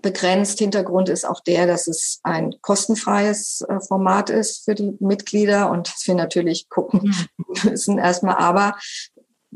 [0.00, 0.58] begrenzt.
[0.58, 5.92] Hintergrund ist auch der, dass es ein kostenfreies äh, Format ist für die Mitglieder und
[5.92, 7.14] dass wir natürlich gucken
[7.64, 8.36] müssen erstmal.
[8.36, 8.76] Aber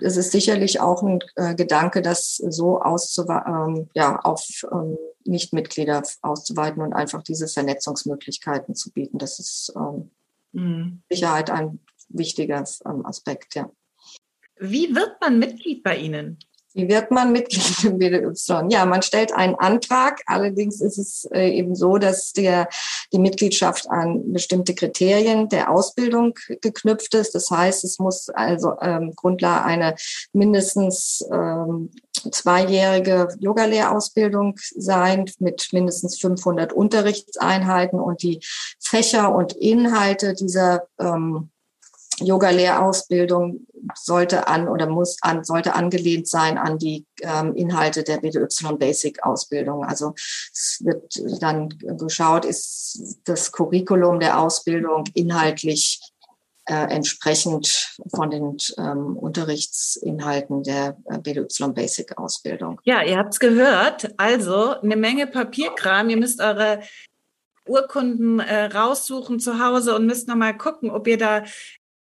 [0.00, 6.82] es ist sicherlich auch ein äh, Gedanke, das so ähm, ja, auf ähm, Nichtmitglieder auszuweiten
[6.82, 9.18] und einfach diese Vernetzungsmöglichkeiten zu bieten.
[9.18, 10.10] Das ist ähm,
[10.52, 11.02] mhm.
[11.10, 13.70] Sicherheit ein wichtiger ähm, Aspekt, ja.
[14.58, 16.38] Wie wird man Mitglied bei Ihnen?
[16.76, 18.34] Wie wird man Mitglied im BDY?
[18.68, 20.20] Ja, man stellt einen Antrag.
[20.26, 22.68] Allerdings ist es äh, eben so, dass der,
[23.14, 27.34] die Mitgliedschaft an bestimmte Kriterien der Ausbildung geknüpft ist.
[27.34, 29.94] Das heißt, es muss also ähm, Grundlage eine
[30.34, 31.92] mindestens ähm,
[32.30, 38.40] zweijährige Yogalehrausbildung sein mit mindestens 500 Unterrichtseinheiten und die
[38.80, 41.48] Fächer und Inhalte dieser ähm,
[42.20, 48.76] Yoga-Lehrausbildung sollte an oder muss an, sollte angelehnt sein an die ähm, Inhalte der BDY
[48.78, 49.84] Basic Ausbildung.
[49.84, 50.14] Also
[50.52, 56.00] es wird dann geschaut, ist das Curriculum der Ausbildung inhaltlich
[56.68, 62.80] äh, entsprechend von den ähm, Unterrichtsinhalten der äh, BDY Basic Ausbildung.
[62.84, 64.12] Ja, ihr habt es gehört.
[64.16, 66.10] Also eine Menge Papierkram.
[66.10, 66.80] Ihr müsst eure
[67.66, 71.44] Urkunden äh, raussuchen zu Hause und müsst nochmal gucken, ob ihr da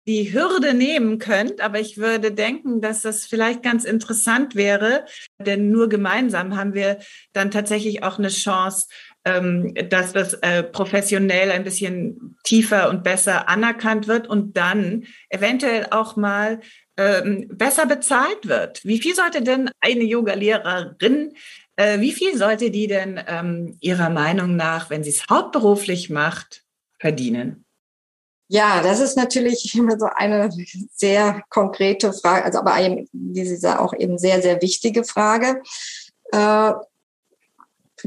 [0.08, 5.06] die Hürde nehmen könnt, aber ich würde denken, dass das vielleicht ganz interessant wäre,
[5.40, 7.00] denn nur gemeinsam haben wir
[7.32, 8.88] dann tatsächlich auch eine Chance,
[9.26, 15.88] ähm, dass das äh, professionell ein bisschen tiefer und besser anerkannt wird und dann eventuell
[15.92, 16.60] auch mal
[16.98, 18.84] ähm, besser bezahlt wird.
[18.84, 21.34] Wie viel sollte denn eine Yoga-Lehrerin
[21.76, 26.64] äh, wie viel sollte die denn ähm, Ihrer Meinung nach, wenn sie es hauptberuflich macht,
[27.00, 27.66] verdienen?
[28.54, 30.52] Ja, das ist natürlich immer so eine
[30.94, 35.64] sehr konkrete Frage, also aber eben, wie Sie sagen, auch eben sehr, sehr wichtige Frage.
[36.32, 36.74] Äh,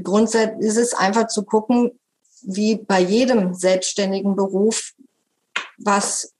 [0.00, 1.98] grundsätzlich ist es einfach zu gucken,
[2.42, 4.92] wie bei jedem selbstständigen Beruf,
[5.78, 6.32] was,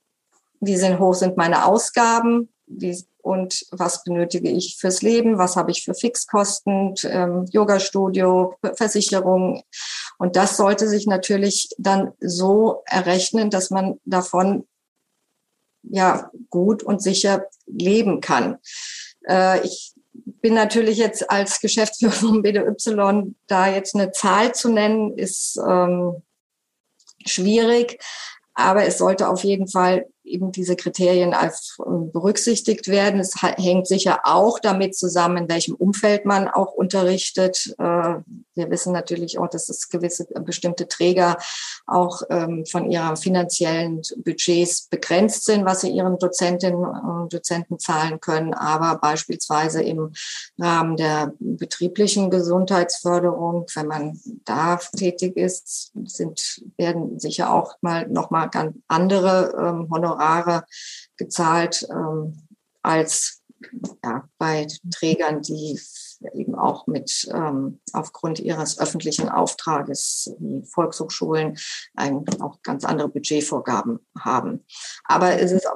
[0.61, 2.97] wie sind, hoch sind meine Ausgaben, wie,
[3.27, 9.65] und was benötige ich fürs Leben, was habe ich für Fixkosten, ähm, Yoga-Studio, Versicherung.
[10.17, 14.69] Und das sollte sich natürlich dann so errechnen, dass man davon
[15.83, 18.59] ja gut und sicher leben kann.
[19.29, 25.19] Äh, ich bin natürlich jetzt als Geschäftsführer vom BDY da jetzt eine Zahl zu nennen,
[25.19, 26.23] ist ähm,
[27.27, 27.99] schwierig.
[28.55, 33.21] Aber es sollte auf jeden Fall eben diese Kriterien als ähm, berücksichtigt werden.
[33.21, 37.75] Es hängt sicher auch damit zusammen, in welchem Umfeld man auch unterrichtet.
[37.79, 38.17] Äh,
[38.55, 41.39] wir wissen natürlich auch, dass es gewisse äh, bestimmte Träger
[41.87, 48.21] auch ähm, von ihren finanziellen Budgets begrenzt sind, was sie ihren Dozentinnen und Dozenten zahlen
[48.21, 48.55] können.
[48.55, 50.13] Aber beispielsweise im
[50.59, 58.31] Rahmen der betrieblichen Gesundheitsförderung, wenn man da tätig ist, sind, werden sicher auch mal noch
[58.31, 60.65] mal ganz andere ähm, Honorare
[61.17, 62.49] gezahlt ähm,
[62.83, 63.43] als
[64.05, 65.81] ja, bei Trägern, die
[66.35, 71.57] eben auch mit ähm, aufgrund ihres öffentlichen Auftrages wie Volkshochschulen
[71.95, 74.65] ein, auch ganz andere Budgetvorgaben haben.
[75.05, 75.69] Aber es ist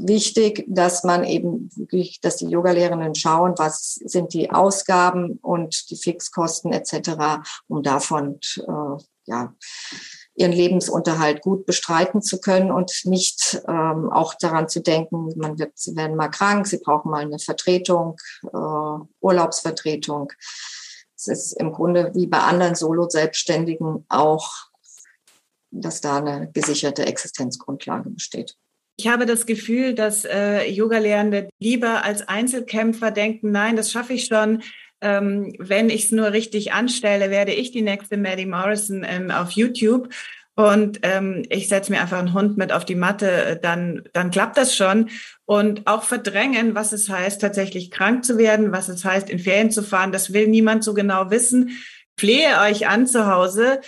[0.00, 5.96] wichtig, dass man eben wirklich, dass die Yogalehrerinnen schauen, was sind die Ausgaben und die
[5.96, 9.54] Fixkosten etc., um davon äh, ja
[10.34, 15.72] ihren Lebensunterhalt gut bestreiten zu können und nicht ähm, auch daran zu denken, man wird,
[15.74, 20.32] sie werden mal krank, sie brauchen mal eine Vertretung, äh, Urlaubsvertretung.
[21.16, 24.50] Es ist im Grunde wie bei anderen Solo-Selbstständigen auch,
[25.70, 28.56] dass da eine gesicherte Existenzgrundlage besteht.
[28.98, 34.26] Ich habe das Gefühl, dass äh, Yoga-Lehrende lieber als Einzelkämpfer denken, nein, das schaffe ich
[34.26, 34.62] schon.
[35.02, 39.50] Ähm, wenn ich es nur richtig anstelle, werde ich die nächste Maddie Morrison ähm, auf
[39.50, 40.08] YouTube.
[40.54, 44.30] Und ähm, ich setze mir einfach einen Hund mit auf die Matte, äh, dann, dann
[44.30, 45.08] klappt das schon.
[45.44, 49.70] Und auch verdrängen, was es heißt, tatsächlich krank zu werden, was es heißt, in Ferien
[49.70, 51.70] zu fahren, das will niemand so genau wissen.
[52.18, 53.80] Flehe euch an zu Hause,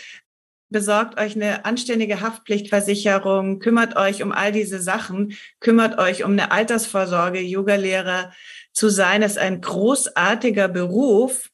[0.70, 6.50] besorgt euch eine anständige Haftpflichtversicherung, kümmert euch um all diese Sachen, kümmert euch um eine
[6.50, 7.40] Altersvorsorge.
[7.40, 8.32] Yogalehrer
[8.74, 11.48] zu sein ist ein großartiger Beruf,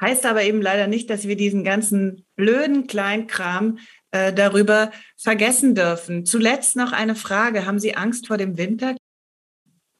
[0.00, 3.78] heißt aber eben leider nicht, dass wir diesen ganzen blöden Kleinkram
[4.10, 6.24] äh, darüber vergessen dürfen.
[6.24, 7.66] Zuletzt noch eine Frage.
[7.66, 8.96] Haben Sie Angst vor dem Winter?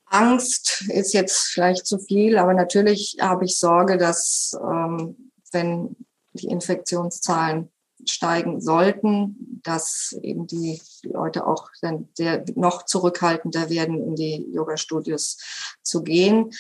[0.07, 5.97] Angst ist jetzt vielleicht zu viel, aber natürlich habe ich Sorge, dass ähm, wenn
[6.33, 7.71] die Infektionszahlen
[8.07, 15.39] steigen sollten, dass eben die Leute auch dann sehr noch zurückhaltender werden, in die Yoga-Studios
[15.83, 16.51] zu gehen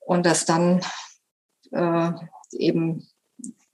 [0.00, 0.80] und dass dann
[1.72, 2.12] äh,
[2.52, 3.06] eben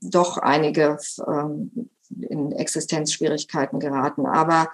[0.00, 4.26] doch einige ähm, in Existenzschwierigkeiten geraten.
[4.26, 4.70] Aber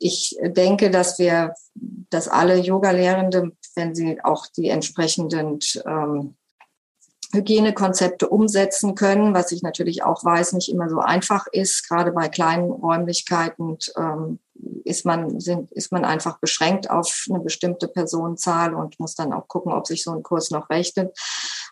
[0.00, 6.36] ich denke, dass wir, dass alle Yoga-Lehrende, wenn sie auch die entsprechenden ähm,
[7.32, 11.86] Hygienekonzepte umsetzen können, was ich natürlich auch weiß, nicht immer so einfach ist.
[11.86, 14.38] Gerade bei kleinen Räumlichkeiten ähm,
[14.84, 19.46] ist man sind, ist man einfach beschränkt auf eine bestimmte Personenzahl und muss dann auch
[19.46, 21.16] gucken, ob sich so ein Kurs noch rechnet.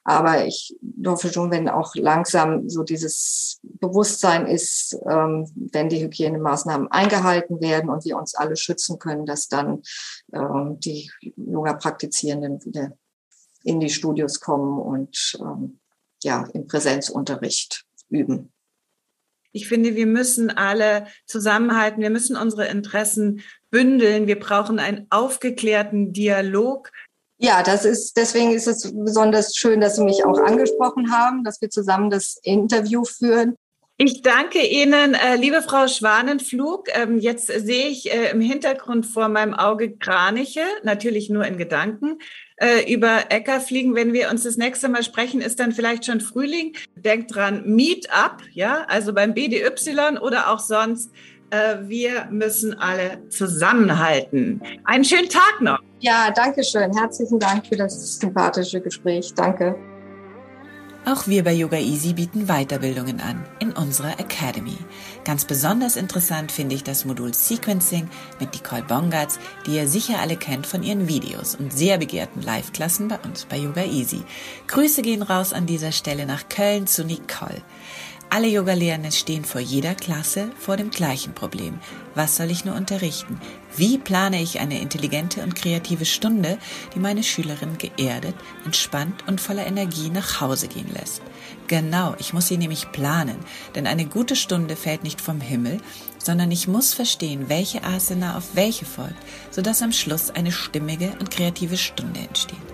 [0.04, 6.92] Aber ich hoffe schon, wenn auch langsam so dieses Bewusstsein ist, ähm, wenn die Hygienemaßnahmen
[6.92, 9.82] eingehalten werden und wir uns alle schützen können, dass dann
[10.32, 12.92] ähm, die Yoga-Praktizierenden wieder
[13.66, 15.80] in die Studios kommen und ähm,
[16.22, 18.52] ja, im Präsenzunterricht üben.
[19.52, 22.02] Ich finde, wir müssen alle zusammenhalten.
[22.02, 23.40] Wir müssen unsere Interessen
[23.70, 24.26] bündeln.
[24.26, 26.92] Wir brauchen einen aufgeklärten Dialog.
[27.38, 31.60] Ja, das ist, deswegen ist es besonders schön, dass Sie mich auch angesprochen haben, dass
[31.60, 33.56] wir zusammen das Interview führen.
[33.98, 36.88] Ich danke Ihnen, äh, liebe Frau Schwanenflug.
[36.92, 42.18] Ähm, jetzt sehe ich äh, im Hintergrund vor meinem Auge Kraniche, natürlich nur in Gedanken,
[42.58, 43.94] äh, über Äcker fliegen.
[43.94, 46.76] Wenn wir uns das nächste Mal sprechen, ist dann vielleicht schon Frühling.
[46.94, 51.10] Denkt dran, Meet up, ja, also beim BDY oder auch sonst.
[51.82, 54.60] wir müssen alle zusammenhalten.
[54.84, 55.78] Einen schönen Tag noch.
[56.00, 56.92] Ja, danke schön.
[56.94, 59.32] Herzlichen Dank für das sympathische Gespräch.
[59.32, 59.76] Danke.
[61.08, 64.76] Auch wir bei Yoga Easy bieten Weiterbildungen an in unserer Academy.
[65.24, 68.08] Ganz besonders interessant finde ich das Modul Sequencing
[68.40, 73.06] mit Nicole Bongatz, die ihr sicher alle kennt von ihren Videos und sehr begehrten Live-Klassen
[73.06, 74.24] bei uns bei Yoga Easy.
[74.66, 77.62] Grüße gehen raus an dieser Stelle nach Köln zu Nicole.
[78.36, 81.78] Alle Yogalehrenden stehen vor jeder Klasse vor dem gleichen Problem.
[82.14, 83.40] Was soll ich nur unterrichten?
[83.74, 86.58] Wie plane ich eine intelligente und kreative Stunde,
[86.94, 88.34] die meine Schülerin geerdet,
[88.66, 91.22] entspannt und voller Energie nach Hause gehen lässt?
[91.66, 93.38] Genau, ich muss sie nämlich planen,
[93.74, 95.80] denn eine gute Stunde fällt nicht vom Himmel,
[96.18, 99.16] sondern ich muss verstehen, welche Asana auf welche folgt,
[99.50, 102.65] sodass am Schluss eine stimmige und kreative Stunde entsteht.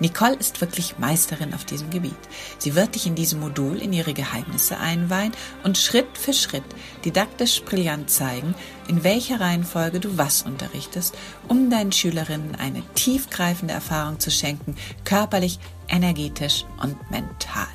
[0.00, 2.16] Nicole ist wirklich Meisterin auf diesem Gebiet.
[2.58, 5.32] Sie wird dich in diesem Modul in ihre Geheimnisse einweihen
[5.62, 6.64] und Schritt für Schritt
[7.04, 8.54] didaktisch brillant zeigen,
[8.88, 11.14] in welcher Reihenfolge du was unterrichtest,
[11.48, 14.74] um deinen Schülerinnen eine tiefgreifende Erfahrung zu schenken,
[15.04, 17.68] körperlich, energetisch und mental.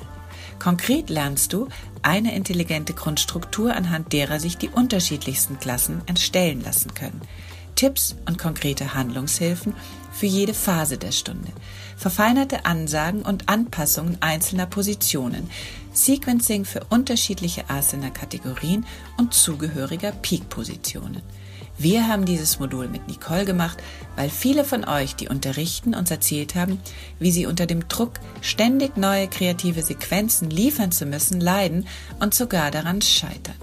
[0.58, 1.68] Konkret lernst du
[2.02, 7.20] eine intelligente Grundstruktur, anhand derer sich die unterschiedlichsten Klassen entstellen lassen können.
[7.76, 9.74] Tipps und konkrete Handlungshilfen
[10.12, 11.52] für jede Phase der Stunde.
[11.96, 15.48] Verfeinerte Ansagen und Anpassungen einzelner Positionen.
[15.92, 18.84] Sequencing für unterschiedliche Asana-Kategorien
[19.18, 21.22] und zugehöriger Peak-Positionen.
[21.78, 23.82] Wir haben dieses Modul mit Nicole gemacht,
[24.16, 26.80] weil viele von euch, die unterrichten, uns erzählt haben,
[27.18, 31.86] wie sie unter dem Druck, ständig neue kreative Sequenzen liefern zu müssen, leiden
[32.18, 33.56] und sogar daran scheitern.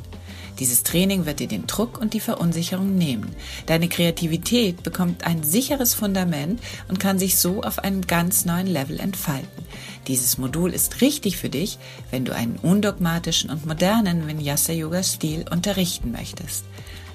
[0.63, 3.35] Dieses Training wird dir den Druck und die Verunsicherung nehmen.
[3.65, 8.97] Deine Kreativität bekommt ein sicheres Fundament und kann sich so auf einem ganz neuen Level
[9.01, 9.65] entfalten.
[10.07, 11.79] Dieses Modul ist richtig für dich,
[12.11, 16.63] wenn du einen undogmatischen und modernen Vinyasa Yoga Stil unterrichten möchtest.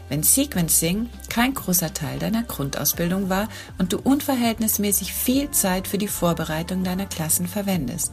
[0.08, 6.08] wenn Sequencing kein großer Teil deiner Grundausbildung war und du unverhältnismäßig viel Zeit für die
[6.08, 8.12] Vorbereitung deiner Klassen verwendest.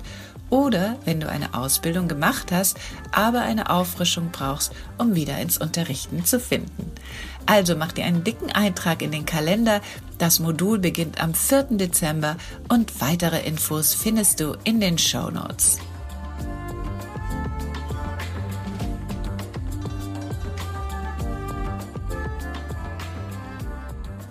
[0.50, 2.78] Oder wenn du eine Ausbildung gemacht hast,
[3.12, 6.92] aber eine Auffrischung brauchst, um wieder ins Unterrichten zu finden.
[7.46, 9.82] Also mach dir einen dicken Eintrag in den Kalender.
[10.18, 11.68] Das Modul beginnt am 4.
[11.72, 12.38] Dezember
[12.70, 15.80] und weitere Infos findest du in den Show Notes.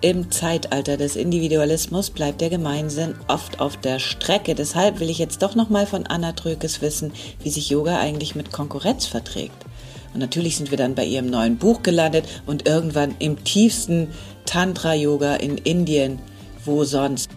[0.01, 4.53] Im Zeitalter des Individualismus bleibt der Gemeinsinn oft auf der Strecke.
[4.53, 8.51] Deshalb will ich jetzt doch nochmal von Anna Trökes wissen, wie sich Yoga eigentlich mit
[8.51, 9.65] Konkurrenz verträgt.
[10.13, 14.09] Und natürlich sind wir dann bei ihrem neuen Buch gelandet und irgendwann im tiefsten
[14.45, 16.19] Tantra-Yoga in Indien.
[16.63, 17.29] Wo sonst?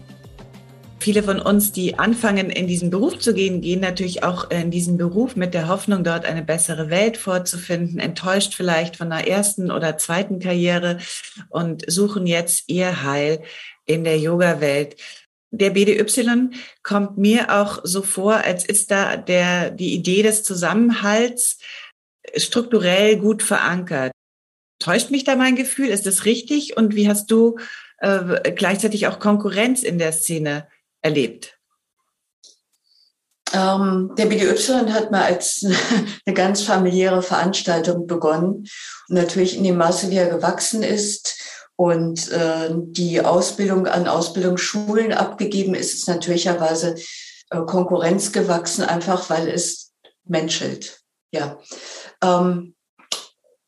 [1.01, 4.97] Viele von uns, die anfangen, in diesen Beruf zu gehen, gehen natürlich auch in diesen
[4.97, 9.97] Beruf mit der Hoffnung, dort eine bessere Welt vorzufinden, enttäuscht vielleicht von einer ersten oder
[9.97, 10.99] zweiten Karriere
[11.49, 13.41] und suchen jetzt ihr Heil
[13.85, 14.97] in der Yoga-Welt.
[15.51, 16.49] Der BDY
[16.83, 21.59] kommt mir auch so vor, als ist da der, die Idee des Zusammenhalts
[22.35, 24.11] strukturell gut verankert.
[24.79, 25.87] Täuscht mich da mein Gefühl?
[25.87, 26.77] Ist das richtig?
[26.77, 27.57] Und wie hast du
[27.99, 30.67] äh, gleichzeitig auch Konkurrenz in der Szene
[31.01, 31.59] erlebt?
[33.51, 35.65] Ähm, der BDY hat mal als
[36.25, 38.67] eine ganz familiäre Veranstaltung begonnen
[39.07, 41.39] und natürlich in dem Maße, wie er gewachsen ist
[41.75, 46.95] und äh, die Ausbildung an Ausbildungsschulen abgegeben ist, ist natürlicherweise
[47.49, 49.93] äh, Konkurrenz gewachsen, einfach weil es
[50.25, 50.99] menschelt.
[51.31, 51.57] Ja.
[52.23, 52.75] Ähm,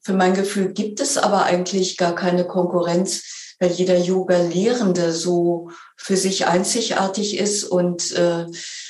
[0.04, 5.70] für mein Gefühl gibt es aber eigentlich gar keine Konkurrenz, weil jeder Yoga-Lehrende so
[6.04, 8.46] für sich einzigartig ist und äh,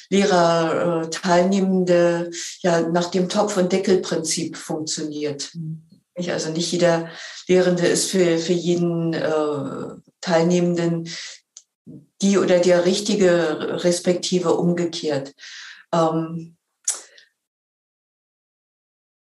[0.10, 2.32] Lehrer, äh, Teilnehmende
[2.62, 5.52] ja nach dem Topf- und Deckelprinzip funktioniert.
[5.54, 5.84] Mhm.
[6.28, 7.10] Also nicht jeder
[7.48, 11.10] Lehrende ist für, für jeden äh, Teilnehmenden
[12.22, 15.34] die oder der richtige, respektive umgekehrt.
[15.94, 16.56] Ähm,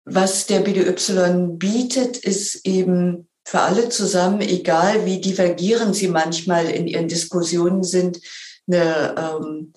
[0.03, 6.87] was der BDY bietet, ist eben für alle zusammen, egal wie divergierend sie manchmal in
[6.87, 8.21] ihren Diskussionen sind,
[8.65, 9.73] eine ähm,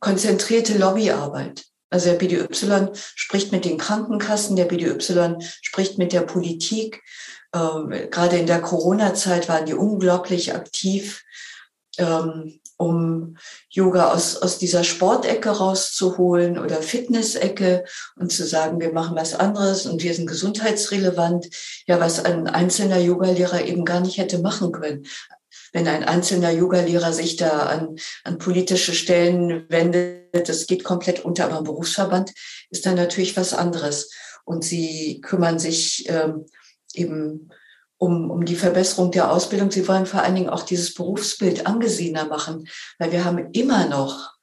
[0.00, 1.66] konzentrierte Lobbyarbeit.
[1.88, 7.00] Also der BDY spricht mit den Krankenkassen, der BDY spricht mit der Politik.
[7.54, 11.22] Ähm, gerade in der Corona-Zeit waren die unglaublich aktiv.
[11.96, 13.36] Ähm, um
[13.68, 17.84] Yoga aus, aus dieser Sportecke rauszuholen oder Fitnessecke
[18.16, 21.48] und zu sagen, wir machen was anderes und wir sind gesundheitsrelevant,
[21.86, 25.06] ja, was ein einzelner Yogalehrer eben gar nicht hätte machen können.
[25.72, 31.46] Wenn ein einzelner Yogalehrer sich da an, an politische Stellen wendet, das geht komplett unter,
[31.46, 32.32] aber ein Berufsverband
[32.70, 34.10] ist dann natürlich was anderes.
[34.44, 36.46] Und sie kümmern sich ähm,
[36.94, 37.50] eben
[37.98, 39.70] um, um die Verbesserung der Ausbildung.
[39.70, 42.68] Sie wollen vor allen Dingen auch dieses Berufsbild angesehener machen,
[42.98, 44.38] weil wir haben immer noch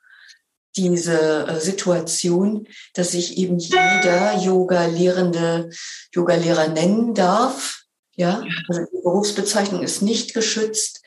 [0.76, 5.70] diese äh, Situation, dass sich eben jeder Yoga-Lehrende
[6.14, 7.84] Yoga-Lehrer nennen darf.
[8.18, 11.01] Ja, also die Berufsbezeichnung ist nicht geschützt.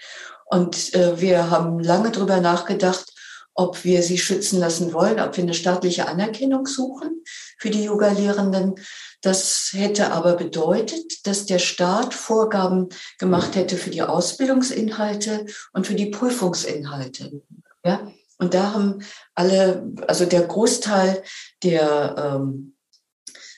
[0.47, 3.13] Und äh, wir haben lange drüber nachgedacht,
[3.55, 7.23] ob wir sie schützen lassen wollen, ob wir eine staatliche Anerkennung suchen
[7.59, 8.77] für die Yoga-Lehrenden.
[9.21, 12.89] Das hätte aber bedeutet, dass der Staat Vorgaben
[13.19, 17.43] gemacht hätte für die Ausbildungsinhalte und für die Prüfungsinhalte.
[17.85, 18.13] Ja?
[18.39, 19.01] Und da haben
[19.35, 21.23] alle, also der Großteil
[21.65, 22.77] der ähm,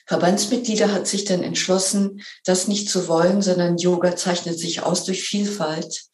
[0.07, 5.23] Verbandsmitglieder hat sich dann entschlossen, das nicht zu wollen, sondern Yoga zeichnet sich aus durch
[5.23, 6.05] Vielfalt.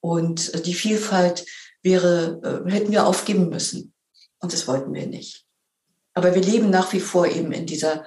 [0.00, 1.44] Und die Vielfalt
[1.82, 3.92] wäre, äh, hätten wir aufgeben müssen.
[4.38, 5.44] Und das wollten wir nicht.
[6.14, 8.06] Aber wir leben nach wie vor eben in dieser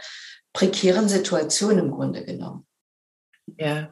[0.56, 2.66] prekären Situation im Grunde genommen.
[3.58, 3.90] Ja.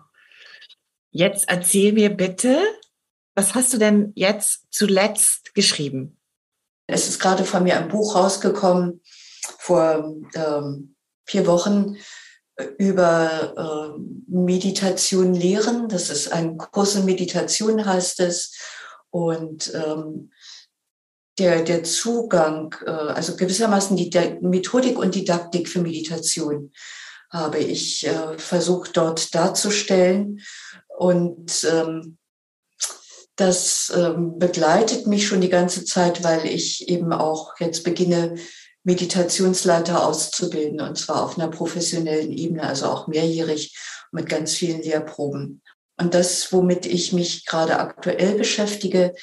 [1.11, 2.57] Jetzt erzähl mir bitte,
[3.35, 6.17] was hast du denn jetzt zuletzt geschrieben?
[6.87, 9.01] Es ist gerade von mir ein Buch rausgekommen
[9.59, 10.95] vor ähm,
[11.25, 11.97] vier Wochen
[12.55, 13.53] äh, über
[13.97, 15.89] äh, Meditation lehren.
[15.89, 18.57] Das ist ein Kurs in Meditation, heißt es.
[19.09, 20.31] Und ähm,
[21.39, 24.11] der, der Zugang, äh, also gewissermaßen die
[24.41, 26.71] Methodik und Didaktik für Meditation
[27.29, 30.41] habe ich äh, versucht dort darzustellen.
[30.95, 32.17] Und ähm,
[33.35, 38.35] das ähm, begleitet mich schon die ganze Zeit, weil ich eben auch jetzt beginne,
[38.83, 43.77] Meditationsleiter auszubilden, und zwar auf einer professionellen Ebene, also auch mehrjährig
[44.11, 45.61] mit ganz vielen Lehrproben.
[45.97, 49.13] Und das, womit ich mich gerade aktuell beschäftige,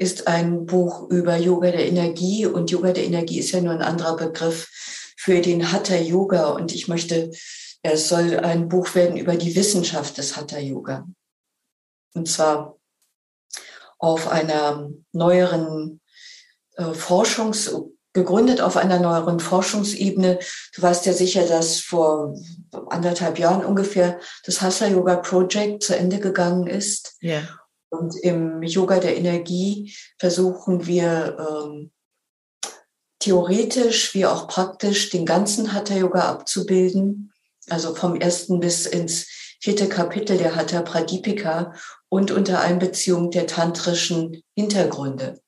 [0.00, 2.46] ist ein Buch über Yoga der Energie.
[2.46, 4.66] Und Yoga der Energie ist ja nur ein anderer Begriff
[5.18, 6.48] für den Hatha Yoga.
[6.52, 7.30] Und ich möchte
[7.82, 11.06] Es soll ein Buch werden über die Wissenschaft des Hatha Yoga.
[12.14, 12.78] Und zwar
[13.98, 16.00] auf einer neueren
[16.76, 17.74] äh, Forschungs,
[18.14, 20.38] gegründet auf einer neueren Forschungsebene.
[20.74, 22.34] Du weißt ja sicher, dass vor
[22.88, 27.16] anderthalb Jahren ungefähr das Hatha Yoga Project zu Ende gegangen ist.
[27.20, 27.42] Ja.
[27.90, 31.90] Und im Yoga der Energie versuchen wir ähm,
[33.18, 37.32] theoretisch wie auch praktisch den ganzen Hatha Yoga abzubilden.
[37.68, 39.26] Also vom ersten bis ins
[39.60, 41.74] vierte Kapitel der Hatha Pradipika
[42.08, 45.40] und unter Einbeziehung der tantrischen Hintergründe.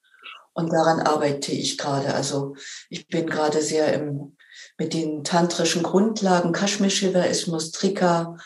[0.52, 2.14] Und daran arbeite ich gerade.
[2.14, 2.56] Also
[2.90, 4.36] ich bin gerade sehr im,
[4.76, 8.36] mit den tantrischen Grundlagen, Kashmir-Shivaismus, Trika,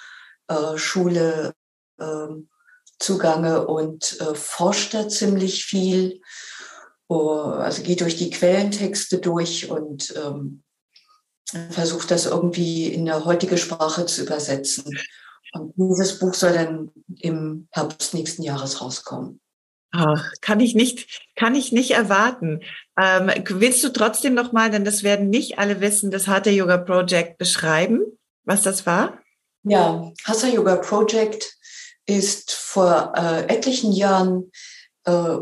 [0.48, 1.52] äh, Schule
[1.98, 2.28] äh,
[2.98, 6.20] zugange und äh, forscht da ziemlich viel.
[7.08, 10.62] Oh, also geht durch die Quellentexte durch und ähm,
[11.70, 14.84] versucht das irgendwie in der heutige Sprache zu übersetzen.
[15.52, 16.90] Und dieses Buch soll dann
[17.20, 19.40] im Herbst nächsten Jahres rauskommen.
[19.92, 22.60] Ach, kann ich nicht, kann ich nicht erwarten.
[23.00, 26.76] Ähm, willst du trotzdem noch mal, denn das werden nicht alle wissen, das Hatha Yoga
[26.76, 28.00] Project beschreiben,
[28.44, 29.18] was das war?
[29.62, 31.55] Ja, Hatha Yoga Project
[32.06, 34.50] ist vor äh, etlichen Jahren
[35.04, 35.36] äh,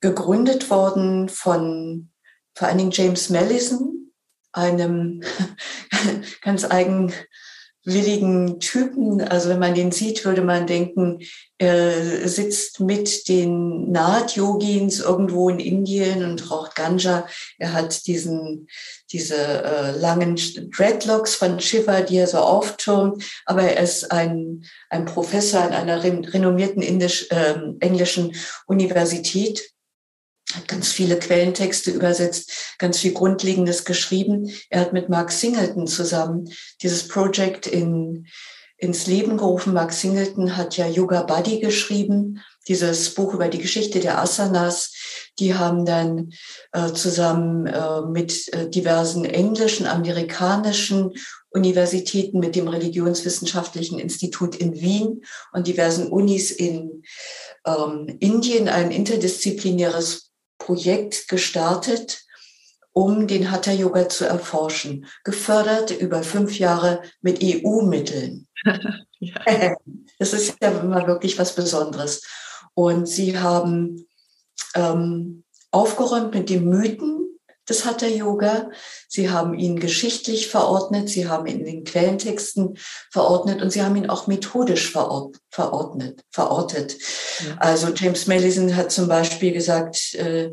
[0.00, 2.10] gegründet worden von
[2.54, 4.12] vor allen Dingen James Mellison,
[4.52, 5.22] einem
[6.42, 7.12] ganz eigen
[7.84, 9.20] willigen Typen.
[9.20, 11.20] Also wenn man den sieht, würde man denken,
[11.58, 17.26] er sitzt mit den Naht-Yogins irgendwo in Indien und raucht Ganja.
[17.58, 18.68] Er hat diesen,
[19.10, 20.36] diese äh, langen
[20.76, 23.24] Dreadlocks von Shiva, die er so auftürmt.
[23.46, 28.34] Aber er ist ein, ein Professor an einer renommierten indisch, äh, englischen
[28.66, 29.71] Universität
[30.56, 34.50] hat ganz viele Quellentexte übersetzt, ganz viel Grundlegendes geschrieben.
[34.70, 36.50] Er hat mit Mark Singleton zusammen
[36.82, 38.26] dieses Projekt in,
[38.76, 39.72] ins Leben gerufen.
[39.72, 44.92] Mark Singleton hat ja Yoga Body geschrieben, dieses Buch über die Geschichte der Asanas.
[45.38, 46.32] Die haben dann
[46.72, 51.12] äh, zusammen äh, mit äh, diversen englischen, amerikanischen
[51.50, 55.22] Universitäten, mit dem Religionswissenschaftlichen Institut in Wien
[55.52, 57.02] und diversen Unis in
[57.66, 60.31] ähm, Indien ein interdisziplinäres
[60.64, 62.24] Projekt gestartet,
[62.92, 68.48] um den Hatha Yoga zu erforschen, gefördert über fünf Jahre mit EU-Mitteln.
[69.18, 69.76] ja.
[70.18, 72.22] Das ist ja immer wirklich was Besonderes.
[72.74, 74.06] Und sie haben
[74.76, 75.42] ähm,
[75.72, 77.31] aufgeräumt mit den Mythen
[77.68, 78.70] des Hatha Yoga.
[79.08, 82.78] Sie haben ihn geschichtlich verordnet, sie haben ihn in den Quellentexten
[83.10, 86.96] verordnet und sie haben ihn auch methodisch verordnet, verortet.
[87.46, 87.56] Ja.
[87.58, 90.52] Also James Mellison hat zum Beispiel gesagt, äh,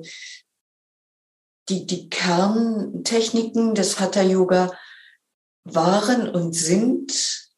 [1.69, 4.71] die, die Kerntechniken des Hatha Yoga
[5.63, 7.49] waren und sind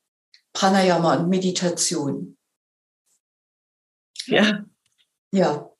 [0.54, 2.38] Pranayama und Meditation.
[4.26, 4.66] Ja.
[5.32, 5.71] Ja.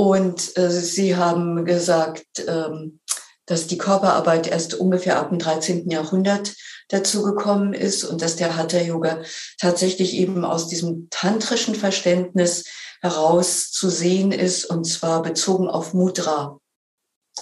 [0.00, 3.00] Und äh, sie haben gesagt, ähm,
[3.46, 5.90] dass die Körperarbeit erst ungefähr ab dem 13.
[5.90, 6.54] Jahrhundert
[6.86, 9.22] dazu gekommen ist und dass der Hatha Yoga
[9.58, 12.64] tatsächlich eben aus diesem tantrischen Verständnis
[13.00, 16.60] heraus zu sehen ist und zwar bezogen auf Mudra.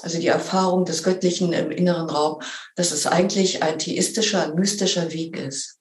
[0.00, 2.40] Also die Erfahrung des Göttlichen im inneren Raum,
[2.74, 5.78] dass es eigentlich ein theistischer, mystischer Weg ist.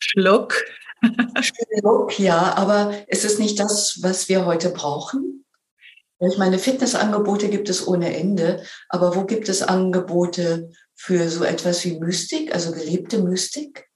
[0.00, 0.54] Schluck.
[1.40, 5.44] Schluck, ja, aber es ist nicht das, was wir heute brauchen.
[6.20, 11.84] Ich meine, Fitnessangebote gibt es ohne Ende, aber wo gibt es Angebote für so etwas
[11.84, 13.88] wie Mystik, also gelebte Mystik?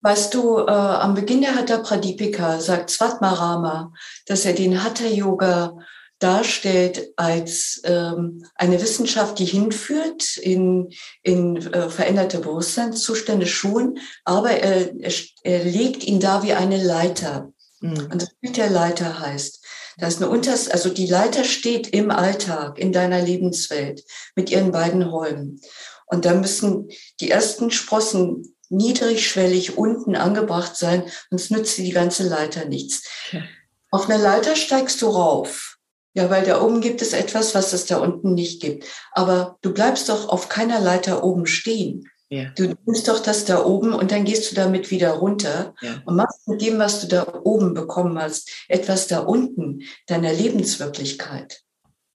[0.00, 3.92] Weißt du, äh, am Beginn der Hatha Pradipika sagt Svatmarama,
[4.26, 5.76] dass er den Hatha Yoga
[6.18, 10.90] darstellt als ähm, eine Wissenschaft, die hinführt in,
[11.22, 15.12] in äh, veränderte Bewusstseinszustände schon, aber er, er,
[15.42, 17.52] er legt ihn da wie eine Leiter.
[17.80, 18.08] Mhm.
[18.10, 19.64] Und das Bild der Leiter heißt,
[19.98, 24.04] da ist eine Unters, also die Leiter steht im Alltag, in deiner Lebenswelt
[24.34, 25.60] mit ihren beiden Räumen.
[26.06, 26.88] Und da müssen
[27.20, 33.04] die ersten Sprossen niedrigschwellig unten angebracht sein, sonst nützt die ganze Leiter nichts.
[33.32, 33.42] Ja.
[33.90, 35.75] Auf eine Leiter steigst du rauf.
[36.16, 38.86] Ja, weil da oben gibt es etwas, was es da unten nicht gibt.
[39.12, 42.08] Aber du bleibst doch auf keiner Leiter oben stehen.
[42.30, 42.50] Ja.
[42.56, 46.02] Du nimmst doch das da oben und dann gehst du damit wieder runter ja.
[46.06, 51.62] und machst mit dem, was du da oben bekommen hast, etwas da unten, deiner Lebenswirklichkeit.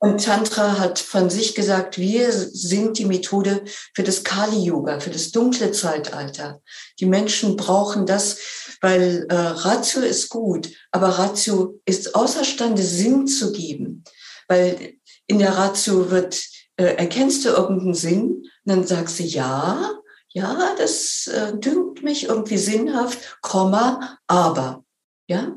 [0.04, 5.30] Und Tantra hat von sich gesagt, wir sind die Methode für das Kali-Yoga, für das
[5.30, 6.60] dunkle Zeitalter.
[7.00, 13.52] Die Menschen brauchen das, weil äh, Ratio ist gut, aber Ratio ist außerstande, Sinn zu
[13.52, 14.04] geben.
[14.48, 14.96] Weil
[15.28, 16.44] in der Ratio wird
[16.78, 18.22] äh, erkennst du irgendeinen Sinn?
[18.32, 19.92] Und dann sagst du, ja,
[20.30, 24.84] ja, das äh, dünkt mich irgendwie sinnhaft, Komma, aber,
[25.28, 25.56] ja?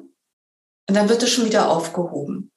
[0.86, 2.52] Und dann wird es schon wieder aufgehoben.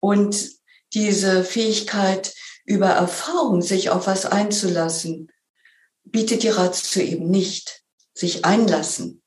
[0.00, 0.50] Und
[0.92, 5.32] diese Fähigkeit, über Erfahrung sich auf was einzulassen,
[6.04, 7.82] bietet die Ratio eben nicht.
[8.12, 9.19] Sich einlassen.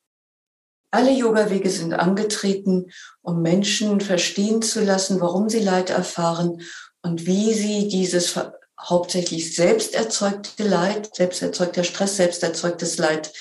[0.94, 2.92] Alle Yoga-Wege sind angetreten,
[3.24, 6.62] um Menschen verstehen zu lassen, warum sie Leid erfahren
[7.02, 8.36] und wie sie dieses
[8.80, 13.34] hauptsächlich selbst erzeugte Leid, selbst erzeugter Stress, selbst erzeugtes Leid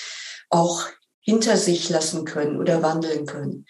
[0.49, 0.87] auch
[1.19, 3.67] hinter sich lassen können oder wandeln können.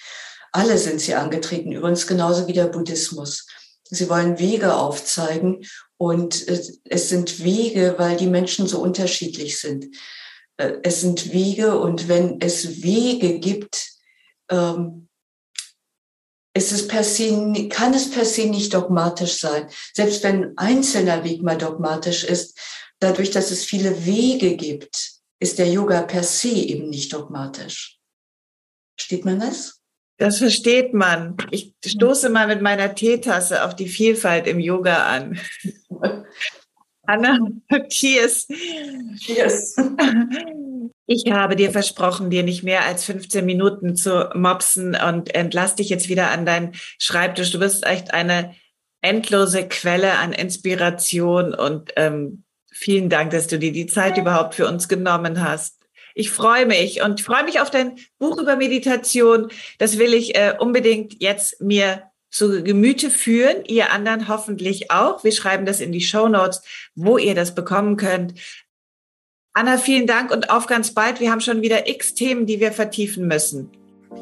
[0.53, 3.47] Alle sind sie angetreten, übrigens genauso wie der Buddhismus.
[3.83, 5.65] Sie wollen Wege aufzeigen
[5.97, 9.93] und es sind Wege, weil die Menschen so unterschiedlich sind.
[10.57, 13.91] Äh, es sind Wege und wenn es Wege gibt,
[14.49, 15.09] ähm,
[16.55, 19.67] ist es per se, kann es per se nicht dogmatisch sein.
[19.93, 22.59] Selbst wenn ein einzelner Weg mal dogmatisch ist,
[22.99, 27.99] dadurch, dass es viele Wege gibt, ist der Yoga per se eben nicht dogmatisch.
[28.99, 29.81] Steht man das?
[30.17, 31.35] Das versteht man.
[31.49, 35.39] Ich stoße mal mit meiner Teetasse auf die Vielfalt im Yoga an.
[37.05, 37.39] Anna,
[37.89, 38.47] cheers.
[39.19, 39.75] Cheers.
[41.05, 45.89] Ich habe dir versprochen, dir nicht mehr als 15 Minuten zu mopsen und entlass dich
[45.89, 47.51] jetzt wieder an deinen Schreibtisch.
[47.51, 48.55] Du bist echt eine
[49.01, 54.65] endlose Quelle an Inspiration und ähm, vielen Dank, dass du dir die Zeit überhaupt für
[54.65, 55.77] uns genommen hast.
[56.15, 59.49] Ich freue mich und freue mich auf dein Buch über Meditation.
[59.79, 63.63] Das will ich äh, unbedingt jetzt mir zu Gemüte führen.
[63.65, 65.23] Ihr anderen hoffentlich auch.
[65.23, 66.61] Wir schreiben das in die Show Notes,
[66.95, 68.33] wo ihr das bekommen könnt.
[69.53, 71.19] Anna, vielen Dank und auf ganz bald.
[71.19, 73.69] Wir haben schon wieder x Themen, die wir vertiefen müssen.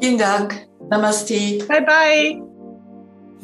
[0.00, 0.68] Vielen Dank.
[0.90, 1.64] Namaste.
[1.66, 2.51] Bye bye.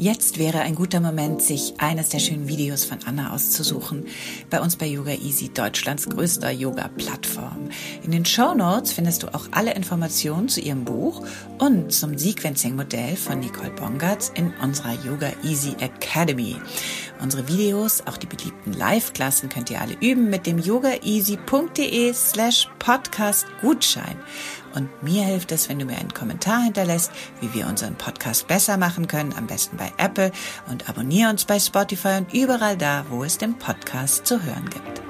[0.00, 4.06] Jetzt wäre ein guter Moment, sich eines der schönen Videos von Anna auszusuchen.
[4.48, 7.68] Bei uns bei Yoga Easy, Deutschlands größter Yoga-Plattform.
[8.04, 11.26] In den Show Notes findest du auch alle Informationen zu ihrem Buch
[11.58, 16.54] und zum Sequencing-Modell von Nicole Bongartz in unserer Yoga Easy Academy.
[17.20, 23.46] Unsere Videos, auch die beliebten Live-Klassen könnt ihr alle üben mit dem yogaeasy.de slash podcast
[23.60, 24.16] Gutschein.
[24.74, 27.10] Und mir hilft es, wenn du mir einen Kommentar hinterlässt,
[27.40, 30.32] wie wir unseren Podcast besser machen können, am besten bei Apple
[30.68, 35.02] und abonniere uns bei Spotify und überall da, wo es den Podcast zu hören gibt.